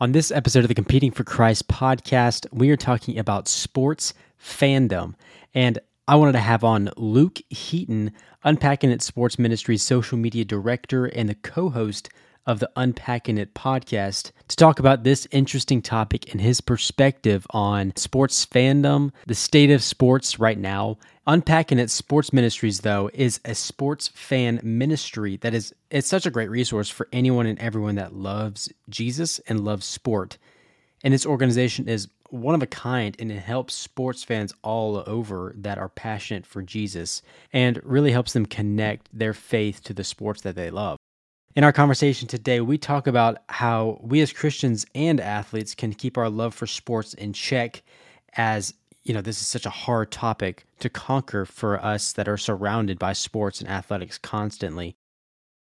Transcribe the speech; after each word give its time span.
On 0.00 0.10
this 0.10 0.32
episode 0.32 0.64
of 0.64 0.68
the 0.68 0.74
Competing 0.74 1.12
for 1.12 1.22
Christ 1.22 1.68
podcast, 1.68 2.48
we 2.52 2.68
are 2.70 2.76
talking 2.76 3.16
about 3.16 3.46
sports 3.46 4.12
fandom. 4.42 5.14
And 5.54 5.78
I 6.08 6.16
wanted 6.16 6.32
to 6.32 6.40
have 6.40 6.64
on 6.64 6.90
Luke 6.96 7.38
Heaton, 7.48 8.10
Unpacking 8.42 8.90
It 8.90 9.02
Sports 9.02 9.38
Ministry's 9.38 9.84
social 9.84 10.18
media 10.18 10.44
director 10.44 11.06
and 11.06 11.28
the 11.28 11.36
co 11.36 11.70
host 11.70 12.08
of 12.46 12.58
the 12.58 12.70
Unpacking 12.76 13.38
It 13.38 13.54
podcast 13.54 14.32
to 14.48 14.56
talk 14.56 14.78
about 14.78 15.04
this 15.04 15.26
interesting 15.30 15.80
topic 15.82 16.30
and 16.32 16.40
his 16.40 16.60
perspective 16.60 17.46
on 17.50 17.92
sports 17.96 18.44
fandom, 18.46 19.12
the 19.26 19.34
state 19.34 19.70
of 19.70 19.82
sports 19.82 20.38
right 20.38 20.58
now. 20.58 20.98
Unpacking 21.26 21.78
It 21.78 21.90
Sports 21.90 22.32
Ministries, 22.32 22.80
though, 22.80 23.10
is 23.14 23.40
a 23.44 23.54
sports 23.54 24.08
fan 24.08 24.60
ministry 24.62 25.38
that 25.38 25.54
is 25.54 25.74
it's 25.90 26.08
such 26.08 26.26
a 26.26 26.30
great 26.30 26.50
resource 26.50 26.90
for 26.90 27.08
anyone 27.12 27.46
and 27.46 27.58
everyone 27.58 27.94
that 27.94 28.14
loves 28.14 28.70
Jesus 28.90 29.38
and 29.48 29.64
loves 29.64 29.86
sport. 29.86 30.36
And 31.02 31.14
its 31.14 31.26
organization 31.26 31.88
is 31.88 32.08
one 32.30 32.54
of 32.54 32.62
a 32.62 32.66
kind 32.66 33.16
and 33.18 33.30
it 33.30 33.38
helps 33.38 33.74
sports 33.74 34.24
fans 34.24 34.52
all 34.62 35.02
over 35.06 35.54
that 35.58 35.78
are 35.78 35.88
passionate 35.88 36.44
for 36.44 36.62
Jesus 36.62 37.22
and 37.52 37.80
really 37.84 38.10
helps 38.10 38.32
them 38.32 38.44
connect 38.44 39.08
their 39.16 39.32
faith 39.32 39.82
to 39.84 39.94
the 39.94 40.04
sports 40.04 40.42
that 40.42 40.56
they 40.56 40.70
love. 40.70 40.98
In 41.56 41.62
our 41.62 41.72
conversation 41.72 42.26
today, 42.26 42.60
we 42.60 42.78
talk 42.78 43.06
about 43.06 43.38
how 43.48 44.00
we 44.02 44.20
as 44.20 44.32
Christians 44.32 44.84
and 44.92 45.20
athletes 45.20 45.76
can 45.76 45.94
keep 45.94 46.18
our 46.18 46.28
love 46.28 46.52
for 46.52 46.66
sports 46.66 47.14
in 47.14 47.32
check 47.32 47.84
as 48.32 48.74
you 49.04 49.14
know, 49.14 49.20
this 49.20 49.40
is 49.40 49.46
such 49.46 49.66
a 49.66 49.70
hard 49.70 50.10
topic 50.10 50.64
to 50.80 50.88
conquer 50.88 51.44
for 51.44 51.78
us 51.84 52.14
that 52.14 52.26
are 52.26 52.38
surrounded 52.38 52.98
by 52.98 53.12
sports 53.12 53.60
and 53.60 53.70
athletics 53.70 54.18
constantly. 54.18 54.96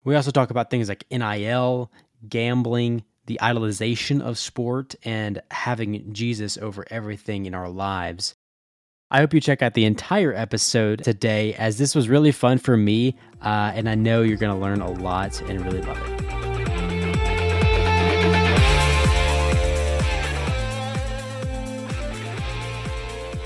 We 0.05 0.14
also 0.14 0.30
talk 0.30 0.50
about 0.50 0.70
things 0.70 0.88
like 0.88 1.05
NIL, 1.10 1.92
gambling, 2.27 3.02
the 3.27 3.38
idolization 3.42 4.22
of 4.22 4.38
sport, 4.38 4.95
and 5.05 5.42
having 5.50 6.14
Jesus 6.14 6.56
over 6.56 6.86
everything 6.88 7.45
in 7.45 7.55
our 7.55 7.69
lives. 7.69 8.34
I 9.14 9.18
hope 9.18 9.34
you 9.34 9.42
check 9.42 9.60
out 9.60 9.74
the 9.74 9.84
entire 9.84 10.32
episode 10.32 11.05
today, 11.05 11.52
as 11.56 11.77
this 11.77 11.94
was 11.94 12.08
really 12.08 12.32
fun 12.32 12.56
for 12.56 12.78
me, 12.78 13.14
uh, 13.42 13.70
and 13.74 13.86
I 13.86 13.94
know 13.94 14.22
you're 14.22 14.38
going 14.38 14.54
to 14.54 14.58
learn 14.58 14.80
a 14.80 14.91
lot 14.91 15.38
and 15.42 15.60
really 15.66 15.82
love 15.82 15.98
it. 16.00 16.20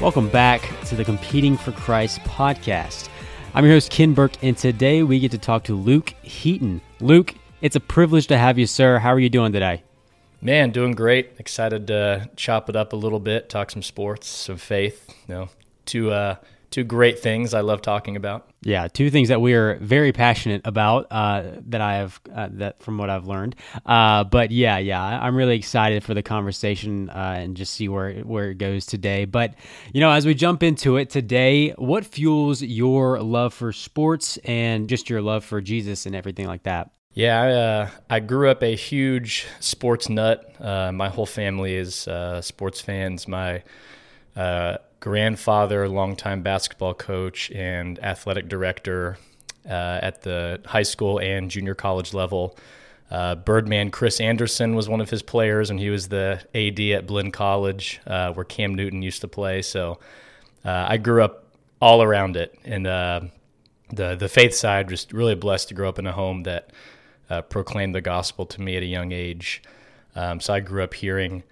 Welcome 0.00 0.28
back 0.28 0.70
to 0.84 0.94
the 0.94 1.04
Competing 1.04 1.56
for 1.56 1.72
Christ 1.72 2.20
podcast. 2.20 3.08
I'm 3.52 3.64
your 3.64 3.74
host, 3.74 3.90
Ken 3.90 4.14
Burke, 4.14 4.40
and 4.44 4.56
today 4.56 5.02
we 5.02 5.18
get 5.18 5.32
to 5.32 5.38
talk 5.38 5.64
to 5.64 5.74
Luke 5.74 6.14
Heaton. 6.22 6.80
Luke, 7.00 7.34
it's 7.60 7.74
a 7.74 7.80
privilege 7.80 8.28
to 8.28 8.38
have 8.38 8.56
you, 8.56 8.68
sir. 8.68 9.00
How 9.00 9.12
are 9.12 9.18
you 9.18 9.30
doing 9.30 9.50
today? 9.50 9.82
Man, 10.40 10.70
doing 10.70 10.92
great. 10.92 11.32
Excited 11.38 11.86
to 11.88 12.28
chop 12.36 12.68
it 12.68 12.76
up 12.76 12.92
a 12.92 12.96
little 12.96 13.20
bit, 13.20 13.48
talk 13.48 13.70
some 13.70 13.82
sports, 13.82 14.28
some 14.28 14.58
faith. 14.58 15.12
You 15.28 15.34
know, 15.34 15.48
two 15.86 16.10
uh, 16.10 16.36
two 16.70 16.84
great 16.84 17.18
things 17.18 17.54
I 17.54 17.62
love 17.62 17.80
talking 17.80 18.16
about. 18.16 18.50
Yeah, 18.62 18.88
two 18.88 19.10
things 19.10 19.28
that 19.28 19.40
we 19.40 19.54
are 19.54 19.76
very 19.76 20.12
passionate 20.12 20.62
about 20.64 21.06
uh, 21.10 21.42
that 21.68 21.80
I 21.80 21.96
have 21.96 22.20
uh, 22.34 22.48
that 22.52 22.82
from 22.82 22.98
what 22.98 23.08
I've 23.08 23.26
learned. 23.26 23.56
Uh, 23.84 24.24
but 24.24 24.50
yeah, 24.50 24.78
yeah, 24.78 25.02
I'm 25.02 25.34
really 25.36 25.56
excited 25.56 26.04
for 26.04 26.14
the 26.14 26.22
conversation 26.22 27.08
uh, 27.08 27.36
and 27.38 27.56
just 27.56 27.72
see 27.72 27.88
where 27.88 28.14
where 28.20 28.50
it 28.50 28.58
goes 28.58 28.84
today. 28.84 29.24
But 29.24 29.54
you 29.92 30.00
know, 30.00 30.10
as 30.10 30.26
we 30.26 30.34
jump 30.34 30.62
into 30.62 30.96
it 30.96 31.08
today, 31.08 31.70
what 31.78 32.04
fuels 32.04 32.60
your 32.60 33.20
love 33.20 33.54
for 33.54 33.72
sports 33.72 34.36
and 34.44 34.88
just 34.88 35.08
your 35.08 35.22
love 35.22 35.44
for 35.44 35.60
Jesus 35.60 36.04
and 36.04 36.14
everything 36.14 36.46
like 36.46 36.64
that? 36.64 36.90
Yeah, 37.16 37.40
I, 37.40 37.50
uh, 37.50 37.90
I 38.10 38.20
grew 38.20 38.50
up 38.50 38.62
a 38.62 38.76
huge 38.76 39.46
sports 39.58 40.10
nut. 40.10 40.54
Uh, 40.60 40.92
my 40.92 41.08
whole 41.08 41.24
family 41.24 41.74
is 41.74 42.06
uh, 42.06 42.42
sports 42.42 42.82
fans. 42.82 43.26
My 43.26 43.62
uh, 44.36 44.76
grandfather, 45.00 45.88
longtime 45.88 46.42
basketball 46.42 46.92
coach 46.92 47.50
and 47.52 47.98
athletic 48.00 48.50
director 48.50 49.16
uh, 49.66 49.98
at 50.02 50.24
the 50.24 50.60
high 50.66 50.82
school 50.82 51.18
and 51.18 51.50
junior 51.50 51.74
college 51.74 52.12
level. 52.12 52.54
Uh, 53.10 53.34
Birdman 53.34 53.90
Chris 53.90 54.20
Anderson 54.20 54.76
was 54.76 54.86
one 54.86 55.00
of 55.00 55.08
his 55.08 55.22
players, 55.22 55.70
and 55.70 55.80
he 55.80 55.88
was 55.88 56.08
the 56.08 56.44
AD 56.54 56.80
at 56.98 57.06
Blinn 57.06 57.32
College, 57.32 57.98
where 58.04 58.44
Cam 58.44 58.74
Newton 58.74 59.00
used 59.00 59.22
to 59.22 59.28
play. 59.28 59.62
So 59.62 60.00
I 60.66 60.98
grew 60.98 61.22
up 61.22 61.46
all 61.80 62.02
around 62.02 62.36
it, 62.36 62.58
and 62.62 62.84
the 62.84 63.30
the 63.88 64.28
faith 64.28 64.54
side 64.54 64.90
just 64.90 65.14
really 65.14 65.34
blessed 65.34 65.68
to 65.68 65.74
grow 65.74 65.88
up 65.88 65.98
in 65.98 66.06
a 66.06 66.12
home 66.12 66.42
that 66.42 66.72
uh, 67.30 67.42
proclaimed 67.42 67.94
the 67.94 68.00
gospel 68.00 68.46
to 68.46 68.60
me 68.60 68.76
at 68.76 68.82
a 68.82 68.86
young 68.86 69.12
age. 69.12 69.62
Um, 70.14 70.40
so 70.40 70.54
I 70.54 70.60
grew 70.60 70.82
up 70.82 70.94
hearing 70.94 71.42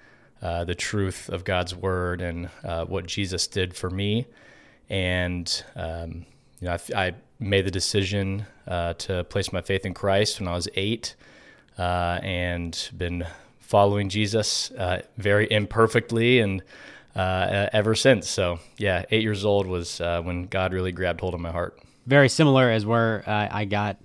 uh, 0.43 0.65
the 0.65 0.75
truth 0.75 1.29
of 1.31 1.45
God's 1.45 1.75
word 1.75 2.21
and 2.21 2.51
uh, 2.63 2.85
what 2.85 3.07
Jesus 3.07 3.47
did 3.47 3.75
for 3.75 3.89
me. 3.89 4.27
And 4.91 5.65
um, 5.75 6.27
you 6.61 6.69
know, 6.69 6.77
I, 6.95 7.07
I, 7.07 7.15
made 7.41 7.67
the 7.67 7.71
decision 7.71 8.47
uh, 8.67 8.95
to 8.95 9.25
place 9.25 9.53
my 9.53 9.61
faith 9.61 9.85
in 9.85 9.93
Christ 9.93 10.39
when 10.39 10.49
I 10.49 10.53
was 10.53 10.69
eight, 10.77 11.17
uh, 11.77 12.21
and 12.23 12.91
been 12.97 13.27
following 13.59 14.09
Jesus 14.09 14.71
uh, 14.71 15.03
very 15.19 15.51
imperfectly 15.51 16.39
and 16.39 16.63
ever 17.17 17.95
since. 17.97 18.31
So 18.31 18.61
yeah, 18.79 19.05
eight 19.11 19.23
years 19.23 19.45
old 19.45 19.67
was 19.67 19.99
when 19.99 20.47
God 20.47 20.73
really 20.73 20.93
grabbed 20.93 21.21
hold 21.21 21.35
of 21.35 21.41
my 21.41 21.51
heart. 21.51 21.79
Very 22.07 22.29
similar 22.29 22.71
as 22.71 22.87
where 22.87 23.25
I 23.27 23.65
got 23.65 23.97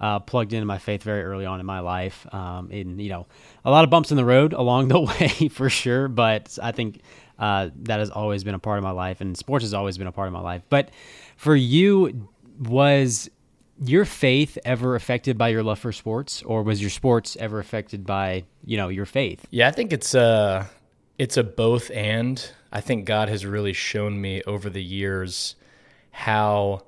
uh, 0.00 0.20
plugged 0.20 0.52
into 0.52 0.66
my 0.66 0.78
faith 0.78 1.02
very 1.02 1.22
early 1.22 1.46
on 1.46 1.60
in 1.60 1.66
my 1.66 1.80
life. 1.80 2.26
Um, 2.32 2.70
and, 2.70 3.00
you 3.00 3.10
know, 3.10 3.26
a 3.64 3.70
lot 3.70 3.84
of 3.84 3.90
bumps 3.90 4.10
in 4.10 4.16
the 4.16 4.24
road 4.24 4.52
along 4.54 4.88
the 4.88 5.00
way 5.00 5.48
for 5.50 5.68
sure. 5.70 6.08
But 6.08 6.58
I 6.62 6.72
think 6.72 7.02
uh, 7.38 7.70
that 7.82 8.00
has 8.00 8.10
always 8.10 8.44
been 8.44 8.54
a 8.54 8.58
part 8.58 8.78
of 8.78 8.84
my 8.84 8.90
life, 8.90 9.20
and 9.20 9.36
sports 9.36 9.64
has 9.64 9.74
always 9.74 9.98
been 9.98 10.06
a 10.06 10.12
part 10.12 10.28
of 10.28 10.32
my 10.32 10.40
life. 10.40 10.62
But 10.68 10.90
for 11.36 11.54
you, 11.54 12.28
was 12.58 13.30
your 13.84 14.04
faith 14.04 14.58
ever 14.64 14.96
affected 14.96 15.38
by 15.38 15.48
your 15.48 15.62
love 15.62 15.78
for 15.78 15.92
sports, 15.92 16.42
or 16.42 16.62
was 16.62 16.80
your 16.80 16.90
sports 16.90 17.36
ever 17.38 17.58
affected 17.60 18.04
by 18.04 18.44
you 18.64 18.76
know 18.76 18.88
your 18.88 19.06
faith? 19.06 19.46
Yeah, 19.50 19.68
I 19.68 19.70
think 19.70 19.92
it's 19.92 20.14
a 20.14 20.68
it's 21.18 21.36
a 21.36 21.44
both 21.44 21.90
and. 21.92 22.50
I 22.70 22.82
think 22.82 23.06
God 23.06 23.30
has 23.30 23.46
really 23.46 23.72
shown 23.72 24.20
me 24.20 24.42
over 24.42 24.68
the 24.68 24.82
years 24.82 25.56
how 26.10 26.82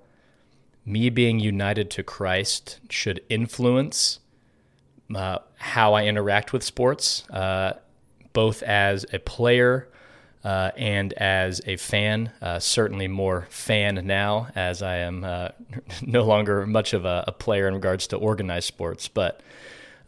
me 0.85 1.11
being 1.11 1.39
united 1.39 1.91
to 1.91 2.03
Christ 2.03 2.81
should 2.89 3.21
influence 3.29 4.21
uh, 5.15 5.39
how 5.57 5.95
I 5.95 6.05
interact 6.05 6.53
with 6.53 6.63
sports, 6.63 7.29
uh, 7.31 7.75
both 8.33 8.63
as 8.63 9.05
a 9.13 9.19
player 9.19 9.89
uh, 10.45 10.71
and 10.77 11.13
as 11.15 11.61
a 11.67 11.77
fan. 11.77 12.31
Uh, 12.41 12.59
certainly 12.59 13.09
more 13.09 13.47
fan 13.51 14.07
now, 14.07 14.49
as 14.55 14.83
I 14.83 14.97
am 14.97 15.25
uh, 15.25 15.49
no 16.03 16.23
longer 16.23 16.67
much 16.67 16.93
of 16.93 17.05
a, 17.05 17.25
a, 17.27 17.33
player 17.33 17.69
in 17.69 17.75
regards 17.75 18.07
to 18.09 18.17
organized 18.17 18.67
sports. 18.67 19.09
But 19.09 19.43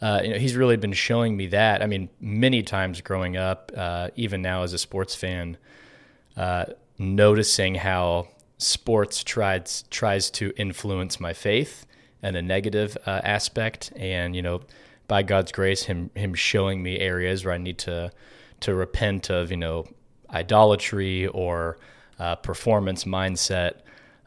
uh, 0.00 0.21
you 0.25 0.31
know, 0.31 0.39
he's 0.39 0.56
really 0.56 0.77
been 0.77 0.93
showing 0.93 1.37
me 1.37 1.49
that. 1.49 1.83
I 1.83 1.87
mean, 1.87 2.09
many 2.21 2.62
times 2.62 3.00
growing 3.00 3.37
up, 3.37 3.71
even 4.16 4.43
now 4.43 4.62
as 4.62 4.72
a 4.72 4.78
sports 4.78 5.15
fan, 5.15 5.56
noticing 6.99 7.75
how 7.77 8.28
sports 8.62 9.22
tries 9.24 9.84
tries 9.90 10.30
to 10.32 10.52
influence 10.56 11.20
my 11.20 11.32
faith 11.32 11.86
in 12.22 12.36
a 12.36 12.42
negative 12.42 12.96
uh, 13.06 13.20
aspect, 13.24 13.92
and 13.96 14.36
you 14.36 14.42
know, 14.42 14.62
by 15.08 15.22
God's 15.22 15.52
grace, 15.52 15.84
him 15.84 16.10
him 16.14 16.34
showing 16.34 16.82
me 16.82 16.98
areas 16.98 17.44
where 17.44 17.54
I 17.54 17.58
need 17.58 17.78
to 17.78 18.12
to 18.60 18.74
repent 18.74 19.30
of 19.30 19.50
you 19.50 19.56
know 19.56 19.86
idolatry 20.30 21.26
or 21.26 21.78
uh, 22.18 22.36
performance 22.36 23.04
mindset, 23.04 23.80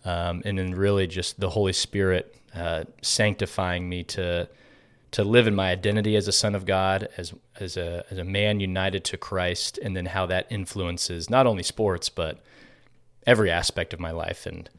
um, 0.03 0.41
and 0.45 0.57
then 0.59 0.75
really 0.75 1.07
just 1.07 1.39
the 1.39 1.49
Holy 1.49 1.73
Spirit 1.73 2.35
uh, 2.53 2.83
sanctifying 3.01 3.87
me 3.89 4.03
to 4.03 4.47
to 5.11 5.23
live 5.23 5.47
in 5.47 5.55
my 5.55 5.71
identity 5.71 6.17
as 6.17 6.27
a 6.27 6.31
son 6.31 6.55
of 6.55 6.65
God, 6.65 7.07
as 7.17 7.33
as 7.59 7.77
a 7.77 8.03
as 8.11 8.17
a 8.17 8.23
man 8.25 8.59
united 8.59 9.05
to 9.05 9.17
Christ, 9.17 9.77
and 9.81 9.95
then 9.95 10.07
how 10.07 10.25
that 10.25 10.47
influences 10.49 11.29
not 11.29 11.47
only 11.47 11.63
sports 11.63 12.09
but 12.09 12.43
every 13.25 13.51
aspect 13.51 13.93
of 13.93 13.99
my 13.99 14.11
life, 14.11 14.45
and 14.45 14.69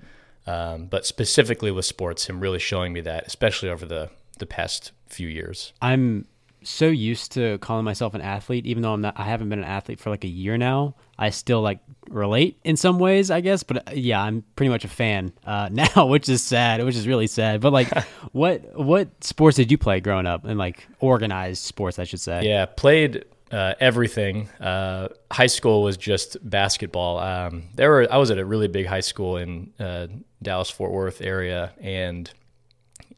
um, 0.47 0.87
but 0.87 1.07
specifically 1.07 1.71
with 1.71 1.85
sports, 1.85 2.27
him 2.27 2.41
really 2.41 2.59
showing 2.59 2.93
me 2.93 3.01
that, 3.03 3.27
especially 3.27 3.69
over 3.69 3.87
the 3.87 4.11
the 4.39 4.47
past 4.47 4.93
few 5.09 5.29
years. 5.29 5.73
I'm 5.81 6.27
so 6.63 6.87
used 6.89 7.33
to 7.33 7.59
calling 7.59 7.85
myself 7.85 8.15
an 8.15 8.21
athlete, 8.21 8.67
even 8.67 8.83
though 8.83 8.93
I'm 8.93 9.01
not. 9.01 9.19
I 9.19 9.25
haven't 9.25 9.49
been 9.49 9.61
an 9.61 9.65
athlete 9.65 10.01
for 10.01 10.11
like 10.11 10.25
a 10.25 10.29
year 10.29 10.59
now. 10.59 10.95
I 11.19 11.31
still 11.31 11.63
like 11.63 11.79
relate 12.09 12.59
in 12.65 12.77
some 12.77 12.99
ways, 12.99 13.31
I 13.31 13.41
guess. 13.41 13.63
But 13.63 13.89
uh, 13.89 13.93
yeah, 13.95 14.21
I'm 14.21 14.45
pretty 14.57 14.71
much 14.71 14.85
a 14.85 14.89
fan 14.89 15.33
uh, 15.45 15.69
now, 15.73 16.07
which 16.07 16.29
is 16.29 16.43
sad. 16.43 16.85
Which 16.85 16.97
is 16.97 17.07
really 17.07 17.27
sad. 17.27 17.61
But 17.61 17.73
like, 17.73 17.97
what 18.33 18.79
what 18.79 19.25
sports 19.25 19.57
did 19.57 19.71
you 19.71 19.79
play 19.79 20.01
growing 20.01 20.27
up? 20.27 20.45
And 20.45 20.59
like 20.59 20.87
organized 21.01 21.63
sports, 21.63 21.99
I 21.99 22.05
should 22.05 22.21
say. 22.21 22.43
Yeah, 22.45 22.67
played 22.67 23.25
uh, 23.51 23.75
everything. 23.81 24.49
Uh, 24.61 25.09
high 25.31 25.47
school 25.47 25.83
was 25.83 25.97
just 25.97 26.37
basketball. 26.49 27.19
Um, 27.19 27.65
there 27.75 27.91
were 27.91 28.07
I 28.11 28.17
was 28.17 28.31
at 28.31 28.39
a 28.39 28.45
really 28.45 28.69
big 28.69 28.87
high 28.87 29.01
school 29.01 29.37
in 29.37 29.73
uh, 29.79 30.09
Dallas 30.43 30.71
Fort 30.71 30.93
Worth 30.93 31.21
area, 31.21 31.73
and 31.81 32.31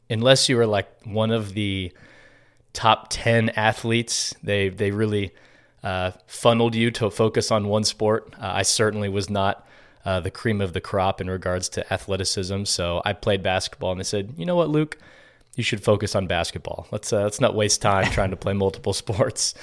unless 0.09 0.49
you 0.49 0.57
were 0.57 0.67
like 0.67 0.87
one 1.05 1.31
of 1.31 1.53
the 1.53 1.91
top 2.73 3.07
ten 3.09 3.49
athletes, 3.49 4.35
they 4.43 4.69
they 4.69 4.91
really 4.91 5.31
uh, 5.83 6.11
funneled 6.27 6.75
you 6.75 6.91
to 6.91 7.09
focus 7.09 7.51
on 7.51 7.67
one 7.67 7.83
sport. 7.83 8.33
Uh, 8.39 8.51
I 8.53 8.61
certainly 8.61 9.09
was 9.09 9.29
not 9.29 9.65
uh, 10.05 10.19
the 10.19 10.31
cream 10.31 10.61
of 10.61 10.73
the 10.73 10.81
crop 10.81 11.21
in 11.21 11.29
regards 11.29 11.69
to 11.69 11.93
athleticism. 11.93 12.65
So 12.65 13.01
I 13.05 13.13
played 13.13 13.43
basketball, 13.43 13.91
and 13.91 13.99
they 13.99 14.05
said, 14.05 14.33
you 14.37 14.45
know 14.45 14.55
what, 14.55 14.69
Luke, 14.69 14.97
you 15.55 15.63
should 15.63 15.83
focus 15.83 16.15
on 16.15 16.27
basketball. 16.27 16.87
Let's 16.91 17.11
uh, 17.11 17.23
let's 17.23 17.41
not 17.41 17.55
waste 17.55 17.81
time 17.81 18.11
trying 18.11 18.29
to 18.29 18.37
play 18.37 18.53
multiple 18.53 18.93
sports. 19.03 19.53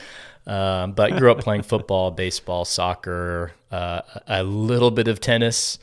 Um, 0.47 0.93
but 0.93 1.17
grew 1.17 1.31
up 1.33 1.39
playing 1.39 1.63
football, 1.63 2.11
baseball, 2.11 2.65
soccer, 2.65 3.53
uh, 3.73 4.03
a 4.29 4.45
little 4.45 4.93
bit 4.93 5.09
of 5.09 5.21
tennis, 5.21 5.79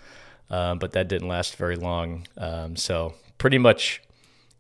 um, 0.49 0.79
but 0.79 0.93
that 0.93 1.09
didn't 1.09 1.27
last 1.27 1.57
very 1.57 1.75
long. 1.75 2.27
Um, 2.37 2.77
so 2.77 3.15
pretty 3.37 3.57
much 3.57 4.01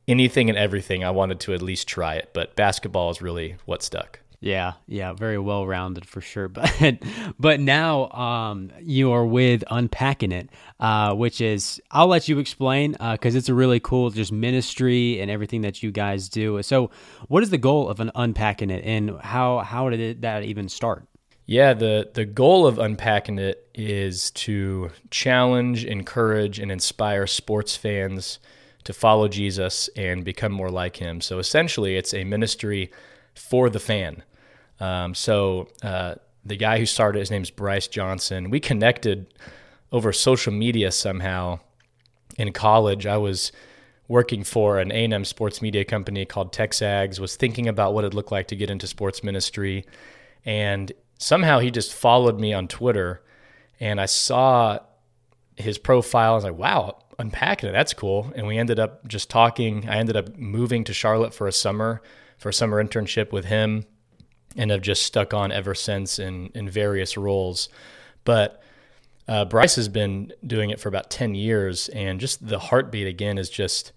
anything 0.07 0.49
and 0.49 0.57
everything, 0.57 1.03
I 1.03 1.11
wanted 1.11 1.39
to 1.41 1.53
at 1.53 1.61
least 1.61 1.87
try 1.87 2.15
it. 2.15 2.31
But 2.33 2.55
basketball 2.55 3.11
is 3.11 3.21
really 3.21 3.55
what 3.65 3.81
stuck. 3.81 4.19
Yeah, 4.43 4.73
yeah, 4.87 5.13
very 5.13 5.37
well 5.37 5.65
rounded 5.65 6.05
for 6.05 6.19
sure. 6.19 6.49
But 6.53 6.97
but 7.39 7.59
now 7.61 8.09
um, 8.09 8.71
you 8.81 9.13
are 9.13 9.25
with 9.25 9.63
unpacking 9.71 10.33
it, 10.33 10.49
uh, 10.81 11.13
which 11.13 11.39
is 11.39 11.81
I'll 11.91 12.07
let 12.07 12.27
you 12.27 12.39
explain 12.39 12.91
because 12.91 13.35
uh, 13.35 13.37
it's 13.37 13.47
a 13.47 13.53
really 13.53 13.79
cool 13.79 14.09
just 14.09 14.33
ministry 14.33 15.21
and 15.21 15.31
everything 15.31 15.61
that 15.61 15.81
you 15.81 15.91
guys 15.91 16.27
do. 16.27 16.61
So, 16.61 16.91
what 17.29 17.41
is 17.41 17.51
the 17.51 17.57
goal 17.57 17.87
of 17.87 18.01
an 18.01 18.11
unpacking 18.15 18.69
it, 18.69 18.83
and 18.83 19.17
how 19.21 19.59
how 19.59 19.89
did 19.89 20.01
it, 20.01 20.21
that 20.21 20.43
even 20.43 20.67
start? 20.67 21.07
Yeah, 21.45 21.73
the 21.73 22.11
the 22.13 22.25
goal 22.25 22.67
of 22.67 22.79
unpacking 22.79 23.39
it 23.39 23.65
is 23.73 24.29
to 24.31 24.91
challenge, 25.09 25.85
encourage, 25.85 26.59
and 26.59 26.69
inspire 26.69 27.27
sports 27.27 27.77
fans 27.77 28.39
to 28.83 28.91
follow 28.91 29.29
Jesus 29.29 29.89
and 29.95 30.25
become 30.25 30.51
more 30.51 30.69
like 30.69 30.97
Him. 30.97 31.21
So 31.21 31.39
essentially, 31.39 31.95
it's 31.95 32.13
a 32.13 32.25
ministry 32.25 32.91
for 33.33 33.69
the 33.69 33.79
fan. 33.79 34.21
Um, 34.79 35.13
so 35.15 35.67
uh, 35.81 36.15
the 36.45 36.55
guy 36.55 36.79
who 36.79 36.85
started, 36.85 37.19
his 37.19 37.31
name's 37.31 37.49
Bryce 37.49 37.87
Johnson. 37.87 38.49
We 38.49 38.59
connected 38.59 39.33
over 39.91 40.11
social 40.11 40.51
media 40.51 40.91
somehow 40.91 41.59
in 42.37 42.51
college. 42.51 43.05
I 43.05 43.17
was 43.17 43.51
working 44.07 44.43
for 44.43 44.79
an 44.79 44.91
A&M 44.91 45.23
sports 45.25 45.61
media 45.61 45.85
company 45.85 46.25
called 46.25 46.51
Texags, 46.51 47.19
was 47.19 47.35
thinking 47.35 47.67
about 47.67 47.93
what 47.93 48.03
it 48.03 48.13
looked 48.13 48.31
like 48.31 48.47
to 48.49 48.55
get 48.55 48.69
into 48.69 48.87
sports 48.87 49.23
ministry. 49.23 49.85
And 50.45 50.91
somehow 51.17 51.59
he 51.59 51.71
just 51.71 51.93
followed 51.93 52.39
me 52.39 52.53
on 52.53 52.67
Twitter 52.67 53.21
and 53.79 54.01
I 54.01 54.05
saw 54.05 54.79
his 55.55 55.77
profile. 55.77 56.33
I 56.33 56.35
was 56.35 56.43
like, 56.43 56.57
wow, 56.57 56.99
unpacking 57.17 57.69
it. 57.69 57.71
That's 57.71 57.93
cool. 57.93 58.31
And 58.35 58.47
we 58.47 58.57
ended 58.57 58.79
up 58.79 59.07
just 59.07 59.29
talking. 59.29 59.87
I 59.87 59.97
ended 59.97 60.17
up 60.17 60.37
moving 60.37 60.83
to 60.85 60.93
Charlotte 60.93 61.33
for 61.33 61.47
a 61.47 61.51
summer, 61.51 62.01
for 62.37 62.49
a 62.49 62.53
summer 62.53 62.83
internship 62.83 63.31
with 63.31 63.45
him 63.45 63.85
and 64.55 64.71
have 64.71 64.81
just 64.81 65.03
stuck 65.03 65.33
on 65.33 65.51
ever 65.51 65.75
since 65.75 66.19
in 66.19 66.51
in 66.53 66.69
various 66.69 67.17
roles. 67.17 67.69
But 68.23 68.61
uh, 69.27 69.45
Bryce 69.45 69.75
has 69.75 69.87
been 69.87 70.33
doing 70.45 70.69
it 70.69 70.79
for 70.79 70.89
about 70.89 71.09
ten 71.09 71.35
years, 71.35 71.89
and 71.89 72.19
just 72.19 72.45
the 72.47 72.59
heartbeat 72.59 73.07
again 73.07 73.37
is 73.37 73.49
just 73.49 73.91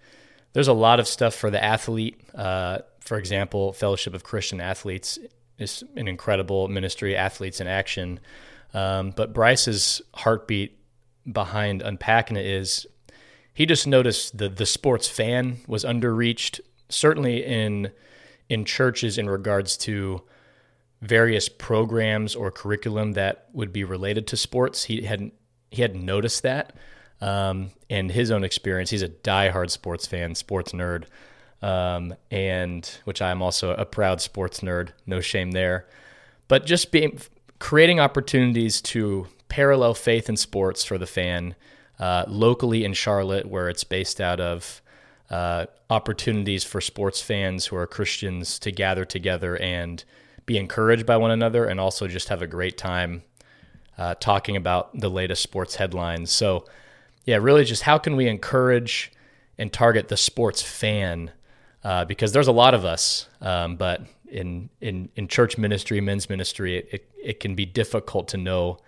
there's 0.52 0.68
a 0.68 0.72
lot 0.72 1.00
of 1.00 1.06
stuff 1.06 1.34
for 1.34 1.50
the 1.50 1.62
athlete. 1.62 2.20
Uh, 2.34 2.78
for 3.00 3.18
example, 3.18 3.72
Fellowship 3.72 4.14
of 4.14 4.24
Christian 4.24 4.60
Athletes 4.60 5.18
is 5.58 5.84
an 5.96 6.08
incredible 6.08 6.68
ministry, 6.68 7.16
athletes 7.16 7.60
in 7.60 7.66
action. 7.66 8.20
Um, 8.74 9.10
but 9.10 9.32
Bryce's 9.32 10.02
heartbeat 10.14 10.78
behind 11.30 11.82
unpacking 11.82 12.36
it 12.36 12.46
is 12.46 12.86
he 13.52 13.66
just 13.66 13.86
noticed 13.86 14.36
the 14.36 14.48
the 14.48 14.66
sports 14.66 15.08
fan 15.08 15.58
was 15.66 15.84
underreached, 15.84 16.60
certainly 16.88 17.44
in 17.44 17.90
in 18.48 18.64
churches 18.64 19.18
in 19.18 19.28
regards 19.28 19.76
to 19.78 20.22
various 21.02 21.48
programs 21.48 22.34
or 22.34 22.50
curriculum 22.50 23.12
that 23.12 23.48
would 23.52 23.72
be 23.72 23.84
related 23.84 24.26
to 24.28 24.36
sports. 24.36 24.84
He 24.84 25.02
hadn't 25.02 25.34
he 25.70 25.82
hadn't 25.82 26.04
noticed 26.04 26.42
that. 26.42 26.74
Um, 27.20 27.70
and 27.90 28.10
his 28.10 28.30
own 28.30 28.44
experience, 28.44 28.90
he's 28.90 29.02
a 29.02 29.08
diehard 29.08 29.70
sports 29.70 30.06
fan, 30.06 30.34
sports 30.34 30.72
nerd, 30.72 31.04
um, 31.62 32.14
and 32.30 32.88
which 33.04 33.20
I'm 33.22 33.42
also 33.42 33.74
a 33.74 33.84
proud 33.84 34.20
sports 34.20 34.60
nerd. 34.60 34.90
No 35.06 35.20
shame 35.20 35.52
there. 35.52 35.86
But 36.48 36.66
just 36.66 36.92
being 36.92 37.18
creating 37.58 38.00
opportunities 38.00 38.80
to 38.82 39.26
parallel 39.48 39.94
faith 39.94 40.28
in 40.28 40.36
sports 40.36 40.84
for 40.84 40.98
the 40.98 41.06
fan 41.06 41.54
uh, 41.98 42.24
locally 42.28 42.84
in 42.84 42.92
Charlotte, 42.92 43.46
where 43.46 43.68
it's 43.68 43.84
based 43.84 44.20
out 44.20 44.40
of. 44.40 44.82
Uh, 45.28 45.66
opportunities 45.90 46.62
for 46.62 46.80
sports 46.80 47.20
fans 47.20 47.66
who 47.66 47.74
are 47.76 47.86
Christians 47.86 48.60
to 48.60 48.70
gather 48.70 49.04
together 49.04 49.56
and 49.56 50.04
be 50.46 50.56
encouraged 50.56 51.04
by 51.04 51.16
one 51.16 51.30
another 51.32 51.66
and 51.66 51.78
also 51.78 52.06
just 52.06 52.28
have 52.28 52.40
a 52.40 52.46
great 52.46 52.78
time 52.78 53.22
uh, 53.98 54.14
talking 54.14 54.56
about 54.56 54.98
the 54.98 55.10
latest 55.10 55.42
sports 55.42 55.74
headlines. 55.76 56.30
So, 56.30 56.64
yeah, 57.24 57.36
really 57.36 57.64
just 57.64 57.82
how 57.82 57.98
can 57.98 58.14
we 58.16 58.28
encourage 58.28 59.12
and 59.58 59.72
target 59.72 60.08
the 60.08 60.16
sports 60.16 60.62
fan? 60.62 61.32
Uh, 61.82 62.04
because 62.04 62.32
there's 62.32 62.48
a 62.48 62.52
lot 62.52 62.74
of 62.74 62.84
us, 62.84 63.28
um, 63.40 63.76
but 63.76 64.02
in, 64.28 64.68
in, 64.80 65.08
in 65.14 65.28
church 65.28 65.56
ministry, 65.56 66.00
men's 66.00 66.28
ministry, 66.28 66.78
it, 66.78 66.88
it, 66.90 67.10
it, 67.22 67.40
can 67.40 67.54
be 67.54 67.64
difficult 67.64 68.26
to 68.28 68.36
know 68.36 68.78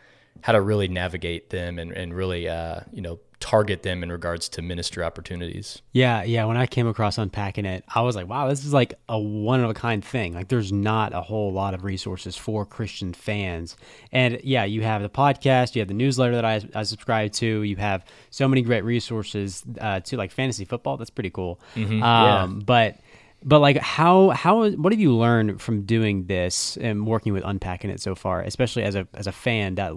how 0.43 0.53
to 0.53 0.61
really 0.61 0.89
navigate 0.89 1.51
them 1.51 1.79
and, 1.79 1.93
and 1.93 2.15
really, 2.15 2.49
uh, 2.49 2.81
you 2.93 3.03
know, 3.03 3.19
target 3.41 3.85
them 3.85 4.03
in 4.03 4.11
regards 4.11 4.49
to 4.49 4.63
ministry 4.63 5.05
opportunities. 5.05 5.81
Yeah, 5.93 6.25
yeah. 6.25 6.45
When 6.45 6.57
I 6.57 6.67
came 6.67 6.89
across 6.89 7.19
unpacking 7.19 7.67
it, 7.67 7.85
I 7.95 8.01
was 8.01 8.17
like, 8.17 8.29
wow, 8.29 8.49
this 8.49 8.65
is 8.65 8.73
like 8.73 8.95
a 9.09 9.19
one 9.19 9.63
of 9.63 9.71
a 9.71 9.75
kind 9.75 10.05
thing. 10.05 10.35
Like, 10.35 10.49
there's 10.49 10.73
not 10.73 11.15
a 11.15 11.21
whole 11.21 11.53
lot 11.53 11.73
of 11.73 11.85
resources 11.85 12.37
for 12.37 12.67
Christian 12.67 13.13
fans. 13.13 13.77
And 14.11 14.41
yeah, 14.43 14.65
you 14.65 14.83
have 14.83 15.03
the 15.03 15.09
podcast, 15.09 15.77
you 15.77 15.81
have 15.81 15.89
the 15.89 15.95
newsletter 15.95 16.35
that 16.35 16.45
I, 16.45 16.61
I 16.75 16.83
subscribe 16.83 17.31
to, 17.35 17.63
you 17.63 17.77
have 17.77 18.05
so 18.31 18.49
many 18.49 18.63
great 18.63 18.83
resources 18.83 19.63
uh, 19.81 20.01
to 20.01 20.17
like 20.17 20.33
fantasy 20.33 20.65
football. 20.65 20.97
That's 20.97 21.11
pretty 21.11 21.31
cool. 21.31 21.61
Mm-hmm, 21.77 22.03
um, 22.03 22.59
yeah. 22.59 22.65
But 22.65 22.97
but 23.43 23.61
like 23.61 23.77
how 23.79 24.31
how 24.31 24.69
what 24.71 24.93
have 24.93 25.01
you 25.01 25.15
learned 25.15 25.61
from 25.61 25.83
doing 25.83 26.27
this 26.27 26.77
and 26.79 27.07
working 27.07 27.33
with 27.33 27.43
unpacking 27.45 27.91
it 27.91 28.01
so 28.01 28.15
far 28.15 28.43
especially 28.43 28.83
as 28.83 28.95
a 28.95 29.07
as 29.15 29.27
a 29.27 29.33
fan 29.33 29.77
that 29.77 29.93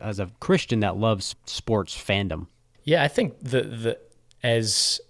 as 0.00 0.18
a 0.18 0.30
christian 0.40 0.80
that 0.80 0.96
loves 0.96 1.34
sports 1.44 1.94
fandom 1.96 2.46
yeah, 2.84 3.02
I 3.02 3.08
think 3.08 3.38
the 3.40 3.62
the 3.62 3.98
as 4.42 5.00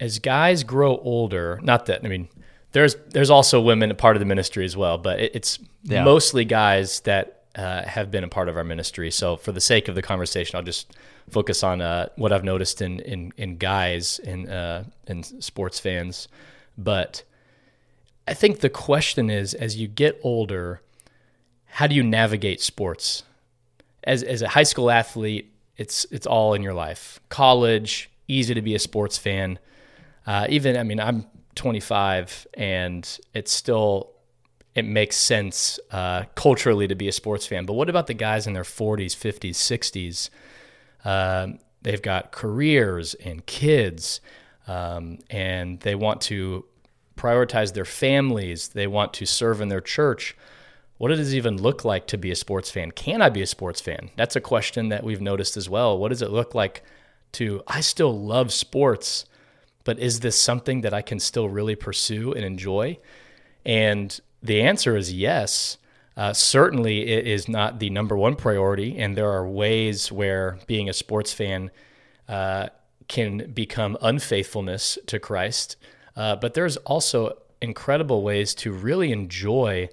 as 0.00 0.18
guys 0.18 0.64
grow 0.64 0.96
older, 0.98 1.60
not 1.62 1.86
that 1.86 2.04
I 2.04 2.08
mean, 2.08 2.28
there's 2.72 2.96
there's 3.10 3.30
also 3.30 3.60
women 3.60 3.90
a 3.90 3.94
part 3.94 4.16
of 4.16 4.20
the 4.20 4.26
ministry 4.26 4.64
as 4.64 4.76
well, 4.76 4.98
but 4.98 5.20
it, 5.20 5.32
it's 5.34 5.58
yeah. 5.82 6.04
mostly 6.04 6.44
guys 6.44 7.00
that 7.00 7.42
uh, 7.56 7.82
have 7.82 8.10
been 8.10 8.24
a 8.24 8.28
part 8.28 8.48
of 8.48 8.56
our 8.56 8.64
ministry. 8.64 9.10
So 9.10 9.36
for 9.36 9.52
the 9.52 9.60
sake 9.60 9.88
of 9.88 9.94
the 9.94 10.02
conversation, 10.02 10.56
I'll 10.56 10.62
just 10.62 10.96
focus 11.28 11.62
on 11.62 11.80
uh, 11.80 12.08
what 12.16 12.32
I've 12.32 12.44
noticed 12.44 12.80
in 12.80 13.00
in, 13.00 13.32
in 13.36 13.56
guys 13.56 14.20
in 14.20 14.48
uh, 14.48 14.84
in 15.06 15.22
sports 15.22 15.80
fans. 15.80 16.28
But 16.78 17.24
I 18.26 18.34
think 18.34 18.60
the 18.60 18.70
question 18.70 19.28
is, 19.28 19.52
as 19.52 19.76
you 19.76 19.88
get 19.88 20.18
older, 20.22 20.80
how 21.66 21.86
do 21.86 21.94
you 21.94 22.02
navigate 22.02 22.60
sports? 22.60 23.24
As 24.04 24.22
as 24.22 24.42
a 24.42 24.48
high 24.48 24.62
school 24.62 24.90
athlete, 24.90 25.52
it's 25.76 26.06
it's 26.10 26.26
all 26.26 26.54
in 26.54 26.62
your 26.62 26.74
life. 26.74 27.20
College, 27.28 28.10
easy 28.28 28.54
to 28.54 28.62
be 28.62 28.74
a 28.74 28.78
sports 28.78 29.18
fan. 29.18 29.58
Uh, 30.26 30.46
even 30.48 30.76
I 30.76 30.82
mean, 30.82 31.00
I'm 31.00 31.26
25, 31.54 32.46
and 32.54 33.18
it's 33.34 33.52
still 33.52 34.12
it 34.74 34.84
makes 34.84 35.16
sense 35.16 35.80
uh, 35.90 36.24
culturally 36.36 36.86
to 36.86 36.94
be 36.94 37.08
a 37.08 37.12
sports 37.12 37.46
fan. 37.46 37.66
But 37.66 37.72
what 37.72 37.88
about 37.88 38.06
the 38.06 38.14
guys 38.14 38.46
in 38.46 38.52
their 38.52 38.62
40s, 38.62 39.16
50s, 39.16 39.50
60s? 39.50 40.30
Uh, 41.04 41.58
they've 41.82 42.00
got 42.00 42.30
careers 42.30 43.14
and 43.14 43.44
kids, 43.44 44.20
um, 44.68 45.18
and 45.30 45.80
they 45.80 45.96
want 45.96 46.20
to 46.22 46.64
prioritize 47.18 47.74
their 47.74 47.84
families. 47.84 48.68
They 48.68 48.86
want 48.86 49.12
to 49.14 49.26
serve 49.26 49.60
in 49.60 49.68
their 49.68 49.80
church 49.80 50.36
what 50.98 51.08
does 51.08 51.32
it 51.32 51.36
even 51.36 51.62
look 51.62 51.84
like 51.84 52.06
to 52.08 52.18
be 52.18 52.32
a 52.32 52.36
sports 52.36 52.70
fan? 52.70 52.90
Can 52.90 53.22
I 53.22 53.28
be 53.28 53.40
a 53.40 53.46
sports 53.46 53.80
fan? 53.80 54.10
That's 54.16 54.36
a 54.36 54.40
question 54.40 54.88
that 54.88 55.04
we've 55.04 55.20
noticed 55.20 55.56
as 55.56 55.70
well. 55.70 55.96
What 55.96 56.08
does 56.08 56.22
it 56.22 56.30
look 56.30 56.54
like 56.56 56.82
to, 57.32 57.62
I 57.68 57.80
still 57.80 58.18
love 58.18 58.52
sports, 58.52 59.24
but 59.84 60.00
is 60.00 60.20
this 60.20 60.38
something 60.38 60.80
that 60.80 60.92
I 60.92 61.02
can 61.02 61.20
still 61.20 61.48
really 61.48 61.76
pursue 61.76 62.32
and 62.32 62.44
enjoy? 62.44 62.98
And 63.64 64.18
the 64.42 64.60
answer 64.60 64.96
is 64.96 65.12
yes. 65.12 65.78
Uh, 66.16 66.32
certainly, 66.32 67.06
it 67.06 67.28
is 67.28 67.48
not 67.48 67.78
the 67.78 67.90
number 67.90 68.16
one 68.16 68.34
priority, 68.34 68.98
and 68.98 69.16
there 69.16 69.30
are 69.30 69.46
ways 69.46 70.10
where 70.10 70.58
being 70.66 70.88
a 70.88 70.92
sports 70.92 71.32
fan 71.32 71.70
uh, 72.28 72.70
can 73.06 73.52
become 73.52 73.96
unfaithfulness 74.02 74.98
to 75.06 75.20
Christ. 75.20 75.76
Uh, 76.18 76.34
but 76.34 76.54
there's 76.54 76.76
also 76.78 77.38
incredible 77.62 78.22
ways 78.22 78.52
to 78.52 78.72
really 78.72 79.12
enjoy 79.12 79.88